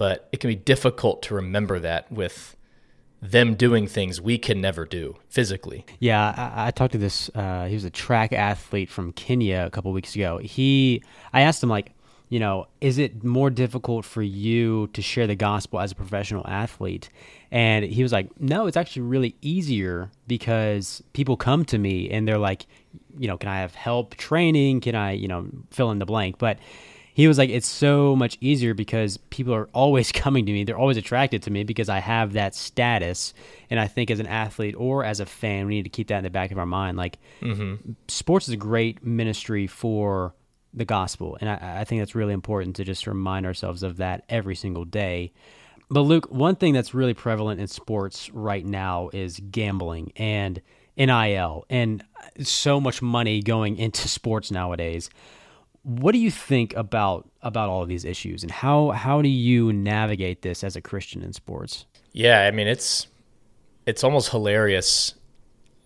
But 0.00 0.30
it 0.32 0.40
can 0.40 0.48
be 0.48 0.56
difficult 0.56 1.20
to 1.24 1.34
remember 1.34 1.78
that 1.78 2.10
with 2.10 2.56
them 3.20 3.54
doing 3.54 3.86
things 3.86 4.18
we 4.18 4.38
can 4.38 4.58
never 4.58 4.86
do 4.86 5.16
physically. 5.28 5.84
Yeah, 5.98 6.52
I, 6.56 6.68
I 6.68 6.70
talked 6.70 6.92
to 6.92 6.98
this. 6.98 7.28
Uh, 7.34 7.66
he 7.66 7.74
was 7.74 7.84
a 7.84 7.90
track 7.90 8.32
athlete 8.32 8.88
from 8.88 9.12
Kenya 9.12 9.66
a 9.66 9.68
couple 9.68 9.92
weeks 9.92 10.14
ago. 10.14 10.38
He, 10.38 11.02
I 11.34 11.42
asked 11.42 11.62
him 11.62 11.68
like, 11.68 11.92
you 12.30 12.40
know, 12.40 12.66
is 12.80 12.96
it 12.96 13.22
more 13.22 13.50
difficult 13.50 14.06
for 14.06 14.22
you 14.22 14.86
to 14.94 15.02
share 15.02 15.26
the 15.26 15.36
gospel 15.36 15.80
as 15.80 15.92
a 15.92 15.94
professional 15.94 16.46
athlete? 16.46 17.10
And 17.50 17.84
he 17.84 18.02
was 18.02 18.10
like, 18.10 18.30
no, 18.40 18.68
it's 18.68 18.78
actually 18.78 19.02
really 19.02 19.36
easier 19.42 20.10
because 20.26 21.02
people 21.12 21.36
come 21.36 21.62
to 21.66 21.76
me 21.76 22.08
and 22.08 22.26
they're 22.26 22.38
like, 22.38 22.64
you 23.18 23.28
know, 23.28 23.36
can 23.36 23.50
I 23.50 23.58
have 23.58 23.74
help 23.74 24.14
training? 24.14 24.80
Can 24.80 24.94
I, 24.94 25.10
you 25.12 25.28
know, 25.28 25.46
fill 25.70 25.90
in 25.90 25.98
the 25.98 26.06
blank? 26.06 26.38
But 26.38 26.58
he 27.14 27.28
was 27.28 27.38
like, 27.38 27.50
it's 27.50 27.68
so 27.68 28.14
much 28.14 28.38
easier 28.40 28.74
because 28.74 29.16
people 29.16 29.54
are 29.54 29.68
always 29.72 30.12
coming 30.12 30.46
to 30.46 30.52
me. 30.52 30.64
They're 30.64 30.78
always 30.78 30.96
attracted 30.96 31.42
to 31.44 31.50
me 31.50 31.64
because 31.64 31.88
I 31.88 31.98
have 31.98 32.34
that 32.34 32.54
status. 32.54 33.34
And 33.68 33.80
I 33.80 33.86
think 33.86 34.10
as 34.10 34.20
an 34.20 34.26
athlete 34.26 34.74
or 34.78 35.04
as 35.04 35.20
a 35.20 35.26
fan, 35.26 35.66
we 35.66 35.74
need 35.74 35.84
to 35.84 35.90
keep 35.90 36.08
that 36.08 36.18
in 36.18 36.24
the 36.24 36.30
back 36.30 36.50
of 36.50 36.58
our 36.58 36.66
mind. 36.66 36.96
Like, 36.96 37.18
mm-hmm. 37.40 37.92
sports 38.08 38.48
is 38.48 38.54
a 38.54 38.58
great 38.58 39.04
ministry 39.04 39.66
for 39.66 40.34
the 40.72 40.84
gospel. 40.84 41.36
And 41.40 41.50
I, 41.50 41.80
I 41.80 41.84
think 41.84 42.00
that's 42.00 42.14
really 42.14 42.32
important 42.32 42.76
to 42.76 42.84
just 42.84 43.06
remind 43.06 43.46
ourselves 43.46 43.82
of 43.82 43.96
that 43.98 44.24
every 44.28 44.54
single 44.54 44.84
day. 44.84 45.32
But 45.90 46.02
Luke, 46.02 46.26
one 46.30 46.54
thing 46.54 46.72
that's 46.72 46.94
really 46.94 47.14
prevalent 47.14 47.60
in 47.60 47.66
sports 47.66 48.30
right 48.30 48.64
now 48.64 49.10
is 49.12 49.40
gambling 49.50 50.12
and 50.14 50.62
NIL 50.96 51.64
and 51.68 52.04
so 52.42 52.80
much 52.80 53.02
money 53.02 53.42
going 53.42 53.76
into 53.78 54.08
sports 54.08 54.50
nowadays. 54.50 55.10
What 55.82 56.12
do 56.12 56.18
you 56.18 56.30
think 56.30 56.74
about 56.76 57.28
about 57.42 57.68
all 57.68 57.82
of 57.82 57.88
these 57.88 58.04
issues 58.04 58.42
and 58.42 58.50
how 58.50 58.90
how 58.90 59.22
do 59.22 59.28
you 59.28 59.72
navigate 59.72 60.42
this 60.42 60.62
as 60.62 60.76
a 60.76 60.80
Christian 60.80 61.22
in 61.22 61.32
sports? 61.32 61.86
Yeah, 62.12 62.40
I 62.42 62.50
mean 62.50 62.66
it's 62.66 63.06
it's 63.86 64.04
almost 64.04 64.30
hilarious 64.30 65.14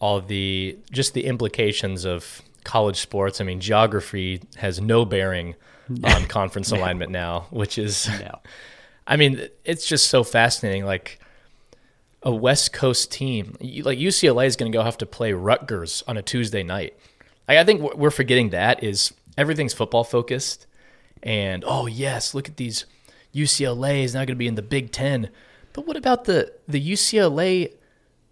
all 0.00 0.20
the 0.20 0.76
just 0.90 1.14
the 1.14 1.24
implications 1.24 2.04
of 2.04 2.42
college 2.64 2.98
sports. 2.98 3.40
I 3.40 3.44
mean, 3.44 3.60
geography 3.60 4.42
has 4.56 4.80
no 4.80 5.04
bearing 5.04 5.54
on 6.04 6.26
conference 6.26 6.72
no. 6.72 6.78
alignment 6.78 7.10
now, 7.10 7.46
which 7.50 7.78
is 7.78 8.08
no. 8.20 8.40
I 9.06 9.16
mean, 9.16 9.48
it's 9.64 9.86
just 9.86 10.08
so 10.08 10.24
fascinating. 10.24 10.84
Like 10.84 11.20
a 12.22 12.34
West 12.34 12.72
Coast 12.72 13.12
team, 13.12 13.56
like 13.60 13.98
UCLA 13.98 14.46
is 14.46 14.56
going 14.56 14.72
to 14.72 14.76
go 14.76 14.82
have 14.82 14.98
to 14.98 15.06
play 15.06 15.32
Rutgers 15.34 16.02
on 16.08 16.16
a 16.16 16.22
Tuesday 16.22 16.62
night. 16.62 16.94
Like, 17.46 17.58
I 17.58 17.64
think 17.64 17.82
what 17.82 17.98
we're 17.98 18.10
forgetting 18.10 18.50
that 18.50 18.82
is 18.82 19.12
everything's 19.36 19.72
football 19.72 20.04
focused, 20.04 20.66
and 21.22 21.64
oh 21.66 21.86
yes, 21.86 22.34
look 22.34 22.48
at 22.48 22.56
these 22.56 22.86
UCLA 23.34 24.04
is 24.04 24.14
now 24.14 24.20
going 24.20 24.28
to 24.28 24.34
be 24.36 24.46
in 24.46 24.54
the 24.54 24.62
Big 24.62 24.92
Ten. 24.92 25.30
But 25.72 25.86
what 25.86 25.96
about 25.96 26.24
the 26.24 26.52
the 26.68 26.80
UCLA 26.92 27.72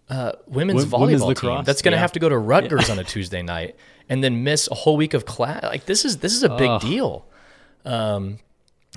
uh, 0.09 0.33
women's 0.47 0.85
w- 0.85 1.17
volleyball 1.17 1.25
women's 1.27 1.39
team 1.39 1.63
that's 1.63 1.81
going 1.81 1.91
to 1.91 1.97
yeah. 1.97 2.01
have 2.01 2.13
to 2.13 2.19
go 2.19 2.29
to 2.29 2.37
Rutgers 2.37 2.87
yeah. 2.87 2.93
on 2.93 2.99
a 2.99 3.03
Tuesday 3.03 3.41
night 3.41 3.75
and 4.09 4.23
then 4.23 4.43
miss 4.43 4.69
a 4.69 4.75
whole 4.75 4.97
week 4.97 5.13
of 5.13 5.25
class? 5.25 5.63
Like 5.63 5.85
this 5.85 6.05
is 6.05 6.17
this 6.17 6.33
is 6.33 6.43
a 6.43 6.55
big 6.55 6.79
deal. 6.81 7.25
Um, 7.85 8.39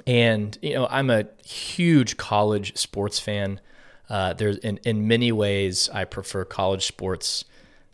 and 0.07 0.57
you 0.63 0.75
know, 0.75 0.87
I'm 0.91 1.11
a 1.11 1.27
huge 1.45 2.17
college 2.17 2.77
sports 2.77 3.19
fan. 3.19 3.61
Uh, 4.09 4.33
there's 4.35 4.59
in 4.59 4.79
in 4.85 5.09
many 5.09 5.33
ways 5.33 5.91
I 5.93 6.05
prefer 6.05 6.45
college 6.45 6.87
sports 6.87 7.45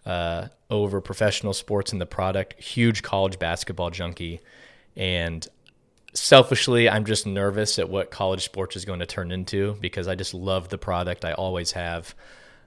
uh, 0.04 0.48
over 0.70 1.00
professional 1.00 1.52
sports 1.52 1.92
and 1.92 2.00
the 2.00 2.06
product. 2.06 2.60
Huge 2.62 3.02
college 3.02 3.38
basketball 3.38 3.90
junkie, 3.90 4.40
and 4.96 5.46
selfishly, 6.14 6.88
I'm 6.88 7.04
just 7.04 7.26
nervous 7.26 7.78
at 7.78 7.88
what 7.88 8.10
college 8.10 8.44
sports 8.44 8.76
is 8.76 8.84
going 8.84 9.00
to 9.00 9.06
turn 9.06 9.32
into 9.32 9.76
because 9.80 10.08
I 10.08 10.14
just 10.14 10.34
love 10.34 10.68
the 10.68 10.78
product. 10.78 11.24
I 11.24 11.32
always 11.32 11.72
have. 11.72 12.14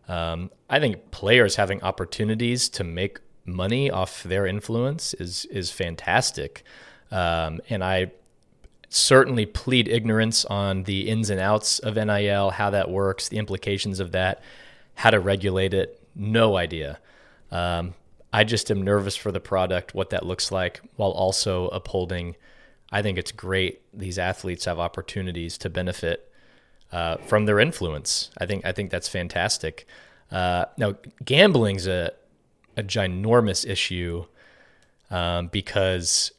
Um, 0.07 0.51
I 0.69 0.79
think 0.79 1.11
players 1.11 1.55
having 1.55 1.81
opportunities 1.81 2.69
to 2.69 2.83
make 2.83 3.19
money 3.43 3.89
off 3.89 4.23
their 4.23 4.45
influence 4.45 5.13
is 5.15 5.45
is 5.45 5.71
fantastic, 5.71 6.63
um, 7.11 7.59
and 7.69 7.83
I 7.83 8.11
certainly 8.89 9.45
plead 9.45 9.87
ignorance 9.87 10.45
on 10.45 10.83
the 10.83 11.09
ins 11.09 11.29
and 11.29 11.39
outs 11.39 11.79
of 11.79 11.95
NIL, 11.95 12.51
how 12.51 12.69
that 12.69 12.89
works, 12.89 13.29
the 13.29 13.37
implications 13.37 13.99
of 13.99 14.11
that, 14.13 14.41
how 14.93 15.09
to 15.09 15.19
regulate 15.19 15.73
it. 15.73 16.01
No 16.15 16.55
idea. 16.55 16.99
Um, 17.55 17.93
I 18.33 18.43
just 18.43 18.69
am 18.69 18.81
nervous 18.81 19.15
for 19.15 19.31
the 19.31 19.39
product, 19.39 19.95
what 19.95 20.09
that 20.09 20.25
looks 20.25 20.51
like, 20.51 20.81
while 20.97 21.11
also 21.11 21.69
upholding. 21.69 22.35
I 22.91 23.01
think 23.01 23.17
it's 23.17 23.31
great 23.31 23.81
these 23.93 24.19
athletes 24.19 24.65
have 24.65 24.77
opportunities 24.77 25.57
to 25.59 25.69
benefit 25.69 26.29
uh, 26.91 27.15
from 27.17 27.45
their 27.45 27.61
influence. 27.61 28.29
I 28.37 28.45
think 28.45 28.65
I 28.65 28.73
think 28.73 28.91
that's 28.91 29.07
fantastic. 29.07 29.87
Uh, 30.29 30.65
now, 30.77 30.95
gambling's 31.23 31.87
a 31.87 32.11
a 32.75 32.83
ginormous 32.83 33.65
issue 33.65 34.25
um, 35.09 35.47
because 35.47 36.33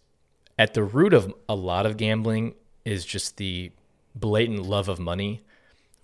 at 0.58 0.74
the 0.74 0.84
root 0.84 1.14
of 1.14 1.32
a 1.48 1.54
lot 1.54 1.86
of 1.86 1.96
gambling 1.96 2.54
is 2.84 3.06
just 3.06 3.38
the 3.38 3.72
blatant 4.14 4.64
love 4.64 4.90
of 4.90 4.98
money 4.98 5.45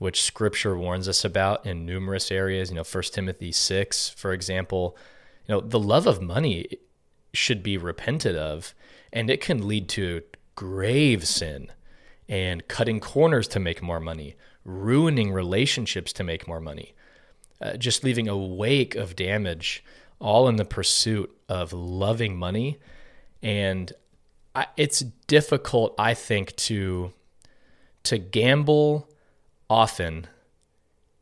which 0.03 0.23
scripture 0.23 0.77
warns 0.77 1.09
us 1.09 1.25
about 1.25 1.65
in 1.65 1.87
numerous 1.87 2.31
areas 2.31 2.71
you 2.71 2.77
know 2.77 2.85
1 2.85 3.03
timothy 3.05 3.53
6 3.53 4.11
for 4.11 4.33
example. 4.33 4.97
You 5.47 5.55
know 5.55 5.61
the 5.61 5.79
love 5.79 6.07
of 6.07 6.21
money 6.21 6.67
should 7.33 7.63
be 7.63 7.77
repented 7.77 8.37
of 8.37 8.75
and 9.13 9.31
it 9.31 9.41
can 9.41 9.67
lead 9.67 9.89
to 9.91 10.23
grave 10.55 11.27
sin 11.27 11.69
and 12.29 12.67
cutting 12.69 13.01
corners 13.01 13.49
to 13.49 13.61
make 13.61 13.83
more 13.83 14.01
money 14.01 14.37
ruining 14.65 15.33
relationships 15.33 16.13
to 16.13 16.25
make 16.25 16.47
more 16.47 16.61
money 16.61 16.95
uh, 17.61 17.77
just 17.77 18.05
leaving 18.05 18.29
a 18.29 18.37
wake 18.37 18.95
of 18.95 19.17
damage 19.17 19.85
all 20.19 20.49
in 20.49 20.57
the 20.57 20.65
pursuit 20.65 21.37
of 21.49 21.73
loving 21.73 22.37
money. 22.37 22.79
And 23.43 23.93
I, 24.55 24.67
it's 24.77 25.01
difficult, 25.27 25.95
I 25.99 26.15
think, 26.15 26.57
to 26.57 27.13
to 28.05 28.19
gamble 28.19 29.09
often 29.69 30.27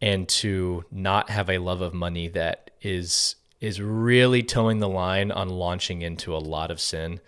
and 0.00 0.28
to 0.28 0.84
not 0.90 1.30
have 1.30 1.50
a 1.50 1.58
love 1.58 1.80
of 1.80 1.92
money 1.92 2.28
that 2.28 2.70
is 2.80 3.36
is 3.60 3.80
really 3.80 4.42
towing 4.42 4.78
the 4.78 4.88
line 4.88 5.30
on 5.30 5.48
launching 5.48 6.00
into 6.00 6.34
a 6.34 6.38
lot 6.38 6.70
of 6.70 6.80
sin. 6.80 7.20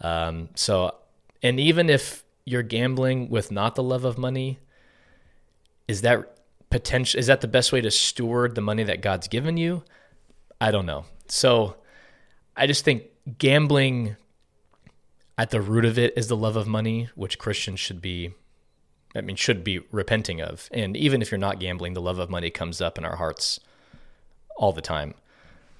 Um, 0.00 0.48
so, 0.56 0.96
and 1.42 1.60
even 1.60 1.88
if 1.88 2.24
you're 2.44 2.64
gambling 2.64 3.30
with 3.30 3.52
not 3.52 3.76
the 3.76 3.82
love 3.82 4.04
of 4.04 4.18
money, 4.18 4.58
is 5.86 6.02
that 6.02 6.38
potential? 6.70 7.20
Is 7.20 7.28
that 7.28 7.40
the 7.40 7.48
best 7.48 7.70
way 7.70 7.80
to 7.80 7.90
steward 7.90 8.56
the 8.56 8.60
money 8.60 8.82
that 8.82 9.00
God's 9.00 9.28
given 9.28 9.56
you? 9.56 9.84
I 10.60 10.72
don't 10.72 10.86
know. 10.86 11.04
So, 11.28 11.76
I 12.56 12.66
just 12.66 12.84
think 12.84 13.04
gambling 13.38 14.16
at 15.38 15.50
the 15.50 15.60
root 15.60 15.84
of 15.84 15.98
it 15.98 16.14
is 16.16 16.26
the 16.26 16.36
love 16.36 16.56
of 16.56 16.66
money, 16.66 17.08
which 17.14 17.38
Christians 17.38 17.78
should 17.78 18.02
be 18.02 18.34
I 19.14 19.20
mean, 19.20 19.36
should 19.36 19.64
be 19.64 19.80
repenting 19.90 20.40
of. 20.40 20.68
And 20.72 20.96
even 20.96 21.20
if 21.22 21.30
you're 21.30 21.38
not 21.38 21.58
gambling, 21.58 21.94
the 21.94 22.00
love 22.00 22.18
of 22.18 22.30
money 22.30 22.50
comes 22.50 22.80
up 22.80 22.96
in 22.96 23.04
our 23.04 23.16
hearts 23.16 23.60
all 24.56 24.72
the 24.72 24.82
time. 24.82 25.14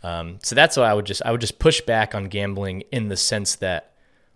Um, 0.03 0.39
so 0.43 0.55
that's 0.55 0.77
why 0.77 0.91
I 0.91 0.95
would 0.95 1.05
just 1.05 1.23
I 1.25 1.31
would 1.31 1.41
just 1.41 1.59
push 1.59 1.81
back 1.81 2.15
on 2.15 2.25
gambling 2.25 2.83
in 2.91 3.09
the 3.09 3.17
sense 3.17 3.55
that 3.57 3.93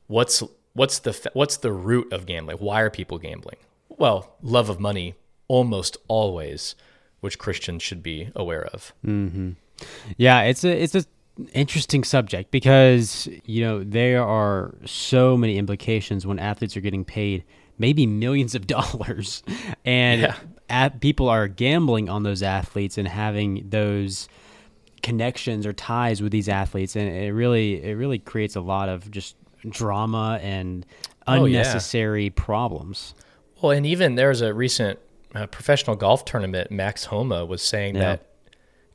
what's 0.07 0.43
what's 0.75 0.99
the 0.99 1.31
what's 1.33 1.57
the 1.57 1.73
root 1.73 2.13
of 2.13 2.27
gambling? 2.27 2.59
Why 2.59 2.83
are 2.83 2.91
people 2.91 3.19
gambling? 3.19 3.57
Well, 3.89 4.35
love 4.43 4.69
of 4.69 4.79
money 4.79 5.15
almost 5.49 5.97
always, 6.09 6.75
which 7.21 7.39
Christians 7.39 7.83
should 7.83 8.03
be 8.03 8.31
aware 8.37 8.67
of. 8.67 8.93
Mm-hmm. 9.05 9.53
Yeah, 10.19 10.43
it's 10.43 10.65
a 10.65 10.83
it's 10.83 10.95
a 10.95 11.05
interesting 11.53 12.05
subject 12.05 12.51
because 12.51 13.29
you 13.45 13.65
know 13.65 13.83
there 13.83 14.23
are 14.23 14.75
so 14.85 15.37
many 15.37 15.59
implications 15.59 16.27
when 16.27 16.39
athletes 16.39 16.77
are 16.77 16.81
getting 16.81 17.05
paid 17.05 17.43
maybe 17.79 18.07
millions 18.07 18.55
of 18.55 18.67
dollars, 18.69 19.43
and 19.85 20.23
yeah. 20.23 20.37
at, 20.69 21.01
people 21.01 21.29
are 21.29 21.49
gambling 21.49 22.09
on 22.09 22.23
those 22.23 22.43
athletes 22.43 22.99
and 22.99 23.09
having 23.09 23.67
those 23.69 24.29
connections 25.03 25.67
or 25.67 25.73
ties 25.73 26.23
with 26.23 26.33
these 26.33 26.49
athletes, 26.49 26.97
and 26.97 27.09
it 27.09 27.33
really 27.33 27.83
it 27.83 27.95
really 27.95 28.19
creates 28.19 28.57
a 28.57 28.61
lot 28.61 28.89
of 28.89 29.11
just 29.11 29.37
drama 29.69 30.39
and 30.43 30.87
unnecessary 31.27 32.23
oh, 32.23 32.25
yeah. 32.25 32.31
problems. 32.35 33.15
Well, 33.61 33.73
and 33.73 33.87
even 33.87 34.15
there's 34.15 34.41
a 34.41 34.53
recent 34.53 34.99
uh, 35.35 35.47
professional 35.47 35.97
golf 35.97 36.25
tournament. 36.25 36.71
Max 36.71 37.07
Homa 37.07 37.45
was 37.45 37.63
saying 37.63 37.97
yeah. 37.97 38.01
that 38.01 38.27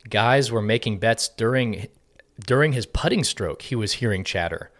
guys 0.08 0.50
were 0.50 0.62
making 0.62 0.98
bets 0.98 1.28
during 1.28 1.88
during 2.40 2.72
his 2.72 2.86
putting 2.86 3.24
stroke. 3.24 3.62
He 3.62 3.74
was 3.74 3.94
hearing 3.94 4.24
chatter 4.24 4.70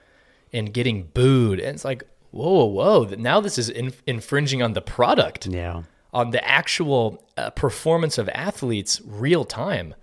and 0.52 0.72
getting 0.72 1.04
booed, 1.14 1.60
and 1.60 1.74
it's 1.74 1.84
like, 1.84 2.02
whoa, 2.30 2.64
whoa, 2.64 3.04
whoa. 3.04 3.14
Now 3.16 3.40
this 3.40 3.58
is 3.58 3.68
in, 3.68 3.92
infringing 4.06 4.62
on 4.62 4.72
the 4.72 4.82
product. 4.82 5.46
Yeah. 5.46 5.82
On 6.12 6.30
the 6.30 6.46
actual 6.46 7.24
uh, 7.36 7.50
performance 7.50 8.18
of 8.18 8.28
athletes 8.30 9.00
real 9.04 9.44
time, 9.44 9.94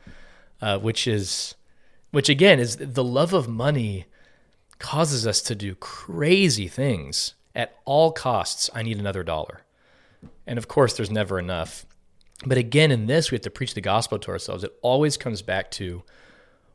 uh, 0.62 0.78
which 0.80 1.08
is, 1.08 1.56
which 2.12 2.30
again 2.30 2.60
is 2.60 2.78
the 2.78 3.04
love 3.04 3.34
of 3.34 3.48
money 3.48 4.06
causes 4.80 5.28
us 5.28 5.42
to 5.42 5.56
do 5.56 5.76
crazy 5.76 6.68
things 6.68 7.34
at 7.56 7.76
all 7.86 8.12
costs. 8.12 8.70
I 8.74 8.84
need 8.84 9.00
another 9.00 9.24
dollar. 9.24 9.62
And 10.46 10.58
of 10.58 10.68
course, 10.68 10.96
there's 10.96 11.12
never 11.12 11.40
enough. 11.40 11.86
But 12.46 12.58
again, 12.58 12.92
in 12.92 13.08
this, 13.08 13.32
we 13.32 13.36
have 13.36 13.42
to 13.42 13.50
preach 13.50 13.74
the 13.74 13.82
gospel 13.82 14.20
to 14.20 14.32
ourselves. 14.32 14.63
It 14.63 14.78
always 14.82 15.18
comes 15.18 15.42
back 15.42 15.72
to 15.72 16.04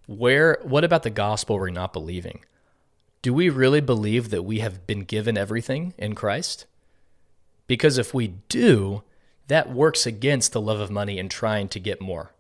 where, 0.07 0.59
what 0.63 0.85
about 0.85 1.05
the 1.05 1.11
gospel 1.11 1.57
we're 1.57 1.71
not 1.71 1.93
believing? 1.93 2.45
Do 3.23 3.33
we 3.33 3.49
really 3.49 3.81
believe 3.81 4.31
that 4.31 4.43
we 4.43 4.59
have 4.59 4.87
been 4.87 5.05
given 5.05 5.39
everything 5.39 5.95
in 5.97 6.15
Christ? 6.15 6.67
Because 7.69 7.97
if 7.97 8.13
we 8.13 8.35
do, 8.49 9.03
that 9.47 9.71
works 9.71 10.07
against 10.07 10.53
the 10.53 10.61
love 10.61 10.81
of 10.81 10.91
money 10.91 11.19
and 11.19 11.31
trying 11.31 11.69
to 11.69 11.81
get 11.81 12.01
more. 12.01 12.33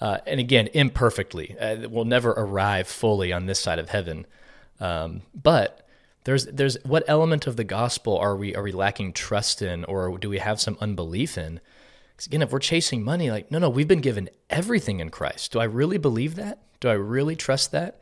Uh, 0.00 0.18
and 0.26 0.38
again, 0.38 0.68
imperfectly. 0.74 1.56
Uh, 1.58 1.88
we'll 1.88 2.04
never 2.04 2.32
arrive 2.32 2.86
fully 2.86 3.32
on 3.32 3.46
this 3.46 3.58
side 3.58 3.78
of 3.78 3.88
heaven. 3.88 4.26
Um, 4.78 5.22
but 5.34 5.86
there's 6.24 6.46
there's 6.46 6.76
what 6.84 7.04
element 7.06 7.46
of 7.46 7.56
the 7.56 7.64
gospel 7.64 8.16
are 8.18 8.36
we 8.36 8.54
are 8.54 8.62
we 8.62 8.72
lacking 8.72 9.12
trust 9.12 9.62
in, 9.62 9.84
or 9.84 10.18
do 10.18 10.28
we 10.28 10.38
have 10.38 10.60
some 10.60 10.76
unbelief 10.80 11.38
in? 11.38 11.60
Because 12.12 12.26
again, 12.26 12.42
if 12.42 12.50
we're 12.50 12.58
chasing 12.58 13.02
money, 13.02 13.30
like 13.30 13.50
no, 13.50 13.58
no, 13.58 13.70
we've 13.70 13.88
been 13.88 14.00
given 14.00 14.28
everything 14.50 15.00
in 15.00 15.10
Christ. 15.10 15.52
Do 15.52 15.60
I 15.60 15.64
really 15.64 15.98
believe 15.98 16.34
that? 16.34 16.58
Do 16.80 16.88
I 16.88 16.94
really 16.94 17.36
trust 17.36 17.72
that? 17.72 18.00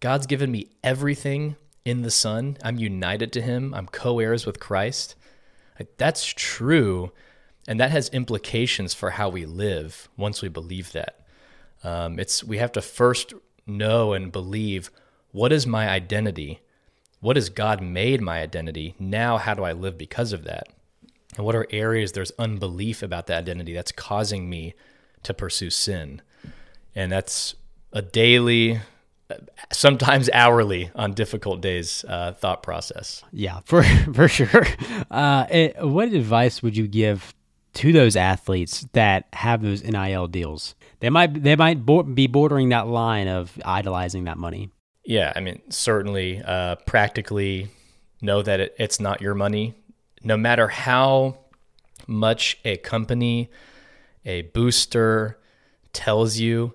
God's 0.00 0.26
given 0.26 0.50
me 0.50 0.70
everything 0.82 1.56
in 1.84 2.02
the 2.02 2.10
Son. 2.10 2.56
I'm 2.64 2.78
united 2.78 3.32
to 3.34 3.42
Him. 3.42 3.74
I'm 3.74 3.86
co 3.86 4.18
heirs 4.18 4.46
with 4.46 4.60
Christ. 4.60 5.14
That's 5.96 6.26
true. 6.26 7.12
And 7.68 7.78
that 7.78 7.90
has 7.90 8.08
implications 8.08 8.94
for 8.94 9.10
how 9.10 9.28
we 9.28 9.46
live 9.46 10.08
once 10.16 10.42
we 10.42 10.48
believe 10.48 10.92
that. 10.92 11.20
Um, 11.84 12.18
it's 12.18 12.42
we 12.42 12.58
have 12.58 12.72
to 12.72 12.82
first 12.82 13.32
know 13.66 14.12
and 14.12 14.32
believe 14.32 14.90
what 15.32 15.52
is 15.52 15.66
my 15.66 15.88
identity? 15.88 16.60
What 17.20 17.36
has 17.36 17.50
God 17.50 17.82
made 17.82 18.20
my 18.20 18.40
identity? 18.40 18.94
Now, 18.98 19.36
how 19.36 19.54
do 19.54 19.62
I 19.62 19.72
live 19.72 19.96
because 19.96 20.32
of 20.32 20.44
that? 20.44 20.68
And 21.36 21.46
what 21.46 21.54
are 21.54 21.66
areas 21.70 22.12
there's 22.12 22.32
unbelief 22.38 23.02
about 23.02 23.26
that 23.28 23.38
identity 23.38 23.72
that's 23.72 23.92
causing 23.92 24.50
me 24.50 24.74
to 25.22 25.32
pursue 25.32 25.70
sin? 25.70 26.22
And 26.94 27.12
that's 27.12 27.54
a 27.92 28.02
daily 28.02 28.80
sometimes 29.72 30.28
hourly 30.32 30.90
on 30.94 31.12
difficult 31.12 31.60
days 31.60 32.04
uh, 32.08 32.32
thought 32.32 32.62
process. 32.62 33.22
Yeah, 33.32 33.60
for 33.64 33.82
for 34.14 34.28
sure. 34.28 34.66
Uh, 35.10 35.46
it, 35.50 35.84
what 35.84 36.08
advice 36.12 36.62
would 36.62 36.76
you 36.76 36.86
give 36.86 37.34
to 37.74 37.92
those 37.92 38.16
athletes 38.16 38.86
that 38.92 39.26
have 39.32 39.62
those 39.62 39.82
NIL 39.82 40.26
deals? 40.26 40.74
They 41.00 41.10
might 41.10 41.42
they 41.42 41.56
might 41.56 41.84
be 42.14 42.26
bordering 42.26 42.70
that 42.70 42.86
line 42.86 43.28
of 43.28 43.58
idolizing 43.64 44.24
that 44.24 44.38
money. 44.38 44.70
Yeah, 45.04 45.32
I 45.34 45.40
mean, 45.40 45.62
certainly, 45.70 46.42
uh, 46.44 46.76
practically 46.86 47.68
know 48.20 48.42
that 48.42 48.60
it, 48.60 48.74
it's 48.78 49.00
not 49.00 49.20
your 49.20 49.34
money. 49.34 49.74
No 50.22 50.36
matter 50.36 50.68
how 50.68 51.38
much 52.06 52.58
a 52.64 52.76
company, 52.76 53.50
a 54.24 54.42
booster 54.42 55.38
tells 55.92 56.36
you, 56.38 56.74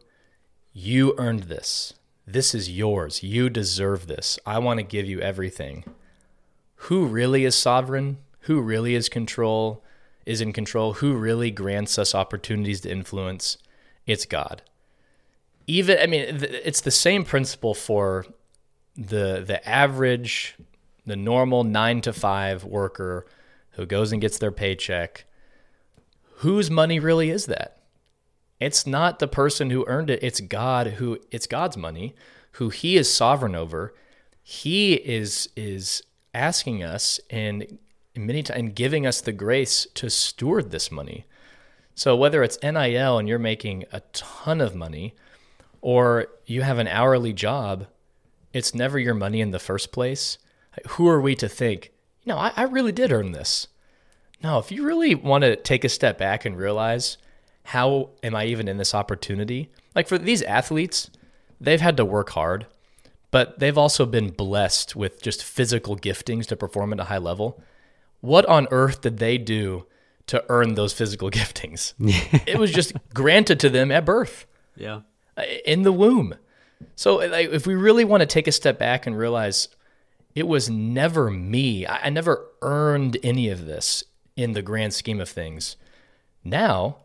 you 0.73 1.13
earned 1.17 1.43
this 1.43 1.93
this 2.27 2.55
is 2.55 2.69
yours. 2.69 3.23
You 3.23 3.49
deserve 3.49 4.07
this. 4.07 4.39
I 4.45 4.59
want 4.59 4.79
to 4.79 4.83
give 4.83 5.05
you 5.05 5.19
everything. 5.21 5.83
Who 6.75 7.05
really 7.05 7.45
is 7.45 7.55
sovereign? 7.55 8.17
Who 8.41 8.61
really 8.61 8.95
is 8.95 9.09
control? 9.09 9.83
Is 10.25 10.41
in 10.41 10.53
control? 10.53 10.93
Who 10.93 11.15
really 11.15 11.51
grants 11.51 11.99
us 11.99 12.15
opportunities 12.15 12.81
to 12.81 12.91
influence? 12.91 13.57
It's 14.07 14.25
God. 14.25 14.63
Even 15.67 15.97
I 15.99 16.07
mean 16.07 16.25
it's 16.41 16.81
the 16.81 16.91
same 16.91 17.23
principle 17.23 17.73
for 17.73 18.25
the 18.95 19.43
the 19.45 19.67
average 19.67 20.55
the 21.05 21.15
normal 21.15 21.63
9 21.63 22.01
to 22.01 22.13
5 22.13 22.63
worker 22.63 23.27
who 23.71 23.85
goes 23.85 24.11
and 24.11 24.21
gets 24.21 24.39
their 24.39 24.51
paycheck. 24.51 25.25
Whose 26.37 26.71
money 26.71 26.99
really 26.99 27.29
is 27.29 27.45
that? 27.45 27.77
It's 28.59 28.87
not 28.87 29.19
the 29.19 29.27
person 29.27 29.69
who 29.69 29.85
earned 29.87 30.09
it, 30.09 30.23
it's 30.23 30.39
God 30.41 30.87
who 30.87 31.19
it's 31.31 31.47
God's 31.47 31.77
money 31.77 32.15
who 32.55 32.69
he 32.69 32.95
is 32.95 33.13
sovereign 33.13 33.55
over. 33.55 33.93
He 34.41 34.93
is 34.93 35.49
is 35.55 36.03
asking 36.33 36.83
us 36.83 37.19
and 37.29 37.77
many 38.15 38.43
and 38.53 38.75
giving 38.75 39.05
us 39.05 39.21
the 39.21 39.33
grace 39.33 39.87
to 39.95 40.09
steward 40.09 40.71
this 40.71 40.91
money. 40.91 41.25
So 41.95 42.15
whether 42.15 42.43
it's 42.43 42.61
NIL 42.61 43.17
and 43.17 43.27
you're 43.27 43.39
making 43.39 43.85
a 43.91 44.01
ton 44.13 44.61
of 44.61 44.75
money 44.75 45.15
or 45.81 46.27
you 46.45 46.61
have 46.61 46.77
an 46.77 46.87
hourly 46.87 47.33
job, 47.33 47.87
it's 48.53 48.75
never 48.75 48.99
your 48.99 49.13
money 49.13 49.41
in 49.41 49.51
the 49.51 49.59
first 49.59 49.91
place. 49.91 50.37
Who 50.89 51.07
are 51.07 51.21
we 51.21 51.35
to 51.35 51.49
think, 51.49 51.91
you 52.23 52.31
know, 52.31 52.37
I, 52.37 52.53
I 52.55 52.63
really 52.63 52.91
did 52.91 53.11
earn 53.11 53.31
this? 53.31 53.67
No, 54.43 54.59
if 54.59 54.71
you 54.71 54.85
really 54.85 55.15
want 55.15 55.43
to 55.43 55.55
take 55.55 55.83
a 55.83 55.89
step 55.89 56.17
back 56.17 56.45
and 56.45 56.57
realize 56.57 57.17
how 57.65 58.09
am 58.21 58.35
I 58.35 58.45
even 58.45 58.67
in 58.67 58.77
this 58.77 58.93
opportunity? 58.93 59.71
Like 59.95 60.07
for 60.07 60.19
these 60.19 60.43
athletes, 60.43 61.09
they've 61.59 61.81
had 61.81 61.97
to 61.97 62.05
work 62.05 62.29
hard, 62.29 62.67
but 63.31 63.57
they've 63.57 63.77
also 63.77 64.05
been 64.05 64.29
blessed 64.29 64.95
with 64.95 65.19
just 65.19 65.43
physical 65.43 65.97
giftings 65.97 66.45
to 66.47 66.55
perform 66.55 66.93
at 66.93 66.99
a 66.99 67.05
high 67.05 67.17
level. 67.17 67.59
What 68.21 68.45
on 68.45 68.67
earth 68.69 69.01
did 69.01 69.17
they 69.17 69.39
do 69.39 69.87
to 70.27 70.45
earn 70.47 70.75
those 70.75 70.93
physical 70.93 71.31
giftings? 71.31 71.93
it 72.47 72.59
was 72.59 72.71
just 72.71 72.93
granted 73.15 73.59
to 73.61 73.69
them 73.69 73.91
at 73.91 74.05
birth. 74.05 74.45
Yeah. 74.75 75.01
In 75.65 75.81
the 75.81 75.91
womb. 75.91 76.35
So 76.95 77.15
like, 77.15 77.49
if 77.49 77.65
we 77.65 77.73
really 77.73 78.05
want 78.05 78.21
to 78.21 78.27
take 78.27 78.47
a 78.47 78.51
step 78.51 78.77
back 78.77 79.07
and 79.07 79.17
realize 79.17 79.69
it 80.35 80.47
was 80.47 80.69
never 80.69 81.31
me, 81.31 81.87
I, 81.87 82.05
I 82.05 82.09
never 82.11 82.45
earned 82.61 83.17
any 83.23 83.49
of 83.49 83.65
this 83.65 84.03
in 84.35 84.51
the 84.51 84.61
grand 84.61 84.93
scheme 84.93 85.19
of 85.19 85.29
things. 85.29 85.77
Now 86.43 86.97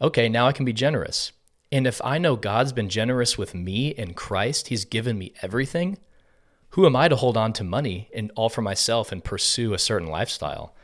okay, 0.00 0.28
now 0.28 0.46
I 0.46 0.52
can 0.52 0.64
be 0.64 0.72
generous. 0.72 1.32
And 1.72 1.86
if 1.86 2.00
I 2.04 2.18
know 2.18 2.36
God's 2.36 2.72
been 2.72 2.88
generous 2.88 3.36
with 3.36 3.54
me 3.54 3.88
in 3.88 4.14
Christ, 4.14 4.68
He's 4.68 4.84
given 4.84 5.18
me 5.18 5.32
everything, 5.42 5.98
who 6.70 6.86
am 6.86 6.96
I 6.96 7.08
to 7.08 7.16
hold 7.16 7.36
on 7.36 7.52
to 7.54 7.64
money 7.64 8.10
and 8.14 8.30
all 8.36 8.48
for 8.48 8.62
myself 8.62 9.10
and 9.10 9.24
pursue 9.24 9.74
a 9.74 9.78
certain 9.78 10.08
lifestyle? 10.08 10.74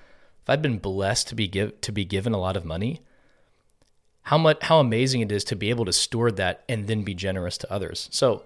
if 0.43 0.51
I've 0.51 0.63
been 0.63 0.79
blessed 0.79 1.29
to 1.29 1.35
be 1.35 1.47
give 1.47 1.81
to 1.83 1.93
be 1.93 2.05
given 2.05 2.33
a 2.33 2.39
lot 2.39 2.57
of 2.57 2.65
money, 2.65 3.01
how 4.23 4.39
much 4.39 4.63
how 4.63 4.81
amazing 4.81 5.21
it 5.21 5.31
is 5.31 5.45
to 5.45 5.57
be 5.57 5.71
able 5.71 5.85
to 5.85 5.93
steward 5.93 6.37
that 6.37 6.65
and 6.69 6.87
then 6.87 7.03
be 7.03 7.15
generous 7.15 7.57
to 7.59 7.73
others. 7.73 8.09
So 8.11 8.43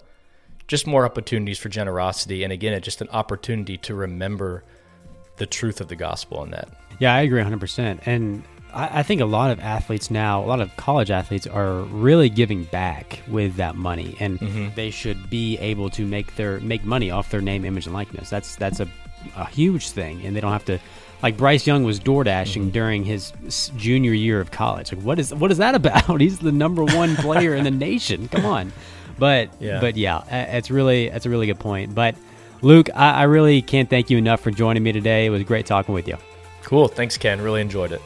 just 0.67 0.85
more 0.85 1.05
opportunities 1.05 1.57
for 1.57 1.69
generosity 1.69 2.43
and 2.43 2.53
again 2.53 2.73
it's 2.73 2.85
just 2.85 3.01
an 3.01 3.09
opportunity 3.09 3.77
to 3.77 3.95
remember 3.95 4.63
the 5.37 5.45
truth 5.45 5.81
of 5.81 5.87
the 5.87 5.95
gospel 5.95 6.43
in 6.43 6.51
that. 6.51 6.69
Yeah, 6.99 7.13
I 7.13 7.21
agree 7.21 7.41
100%. 7.41 8.05
And 8.05 8.43
I, 8.73 8.99
I 8.99 9.03
think 9.03 9.21
a 9.21 9.25
lot 9.25 9.51
of 9.51 9.59
athletes 9.59 10.11
now, 10.11 10.43
a 10.43 10.45
lot 10.47 10.59
of 10.61 10.75
college 10.77 11.09
athletes 11.11 11.47
are 11.47 11.81
really 11.83 12.29
giving 12.29 12.63
back 12.65 13.21
with 13.27 13.55
that 13.55 13.75
money, 13.75 14.15
and 14.19 14.39
Mm-hmm. 14.39 14.75
they 14.75 14.89
should 14.91 15.29
be 15.29 15.57
able 15.59 15.89
to 15.91 16.05
make 16.05 16.35
their 16.35 16.59
make 16.59 16.83
money 16.83 17.11
off 17.11 17.29
their 17.29 17.41
name, 17.41 17.65
image, 17.65 17.85
and 17.85 17.93
likeness. 17.93 18.29
That's 18.29 18.55
that's 18.55 18.79
a, 18.79 18.87
a 19.35 19.45
huge 19.45 19.89
thing, 19.91 20.25
and 20.25 20.35
they 20.35 20.39
don't 20.41 20.51
have 20.51 20.65
to. 20.65 20.79
Like 21.23 21.35
Bryce 21.35 21.65
Young 21.65 21.83
was 21.83 21.97
door 21.97 22.23
dashing 22.23 22.63
Mm-hmm. 22.63 22.71
during 22.71 23.03
his 23.03 23.33
junior 23.75 24.13
year 24.13 24.39
of 24.39 24.51
college. 24.51 24.91
Like, 24.93 25.01
what 25.03 25.17
is 25.17 25.33
what 25.33 25.49
is 25.51 25.57
that 25.57 25.73
about? 25.81 26.21
He's 26.21 26.37
the 26.39 26.51
number 26.51 26.83
one 26.83 27.15
player 27.15 27.55
in 27.55 27.63
the 27.63 27.71
nation. 27.89 28.27
Come 28.27 28.45
on, 28.45 28.71
but 29.17 29.49
Yeah. 29.59 29.79
but 29.81 29.97
yeah, 29.97 30.21
it's 30.55 30.69
really 30.69 31.07
it's 31.07 31.25
a 31.25 31.29
really 31.31 31.47
good 31.47 31.59
point. 31.59 31.95
But 31.95 32.15
Luke, 32.61 32.89
I, 32.95 33.11
I 33.11 33.23
really 33.23 33.61
can't 33.63 33.89
thank 33.89 34.09
you 34.11 34.17
enough 34.19 34.41
for 34.41 34.51
joining 34.51 34.83
me 34.83 34.91
today. 34.91 35.25
It 35.25 35.29
was 35.31 35.41
great 35.43 35.65
talking 35.65 35.95
with 35.95 36.07
you. 36.07 36.17
Cool. 36.63 36.87
Thanks 36.87 37.17
Ken. 37.17 37.41
Really 37.41 37.61
enjoyed 37.61 37.91
it. 37.93 38.01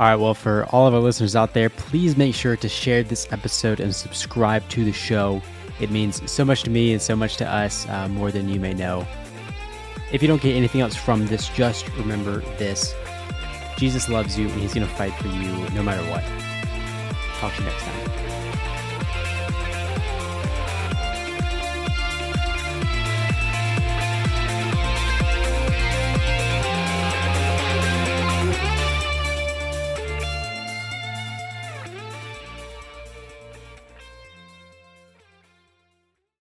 All 0.00 0.06
right, 0.06 0.14
well, 0.14 0.34
for 0.34 0.64
all 0.66 0.86
of 0.86 0.94
our 0.94 1.00
listeners 1.00 1.34
out 1.34 1.54
there, 1.54 1.68
please 1.68 2.16
make 2.16 2.32
sure 2.32 2.56
to 2.56 2.68
share 2.68 3.02
this 3.02 3.26
episode 3.32 3.80
and 3.80 3.92
subscribe 3.92 4.68
to 4.68 4.84
the 4.84 4.92
show. 4.92 5.42
It 5.80 5.90
means 5.90 6.30
so 6.30 6.44
much 6.44 6.62
to 6.62 6.70
me 6.70 6.92
and 6.92 7.02
so 7.02 7.16
much 7.16 7.36
to 7.38 7.48
us, 7.48 7.88
uh, 7.88 8.06
more 8.08 8.30
than 8.30 8.48
you 8.48 8.60
may 8.60 8.74
know. 8.74 9.04
If 10.12 10.22
you 10.22 10.28
don't 10.28 10.40
get 10.40 10.54
anything 10.54 10.82
else 10.82 10.94
from 10.94 11.26
this, 11.26 11.48
just 11.48 11.88
remember 11.96 12.40
this 12.58 12.94
Jesus 13.76 14.08
loves 14.08 14.38
you 14.38 14.48
and 14.48 14.60
he's 14.60 14.74
going 14.74 14.86
to 14.86 14.92
fight 14.94 15.14
for 15.14 15.28
you 15.28 15.52
no 15.70 15.82
matter 15.82 16.02
what. 16.10 16.24
Talk 17.38 17.54
to 17.54 17.62
you 17.62 17.68
next 17.68 17.82
time. 17.84 18.27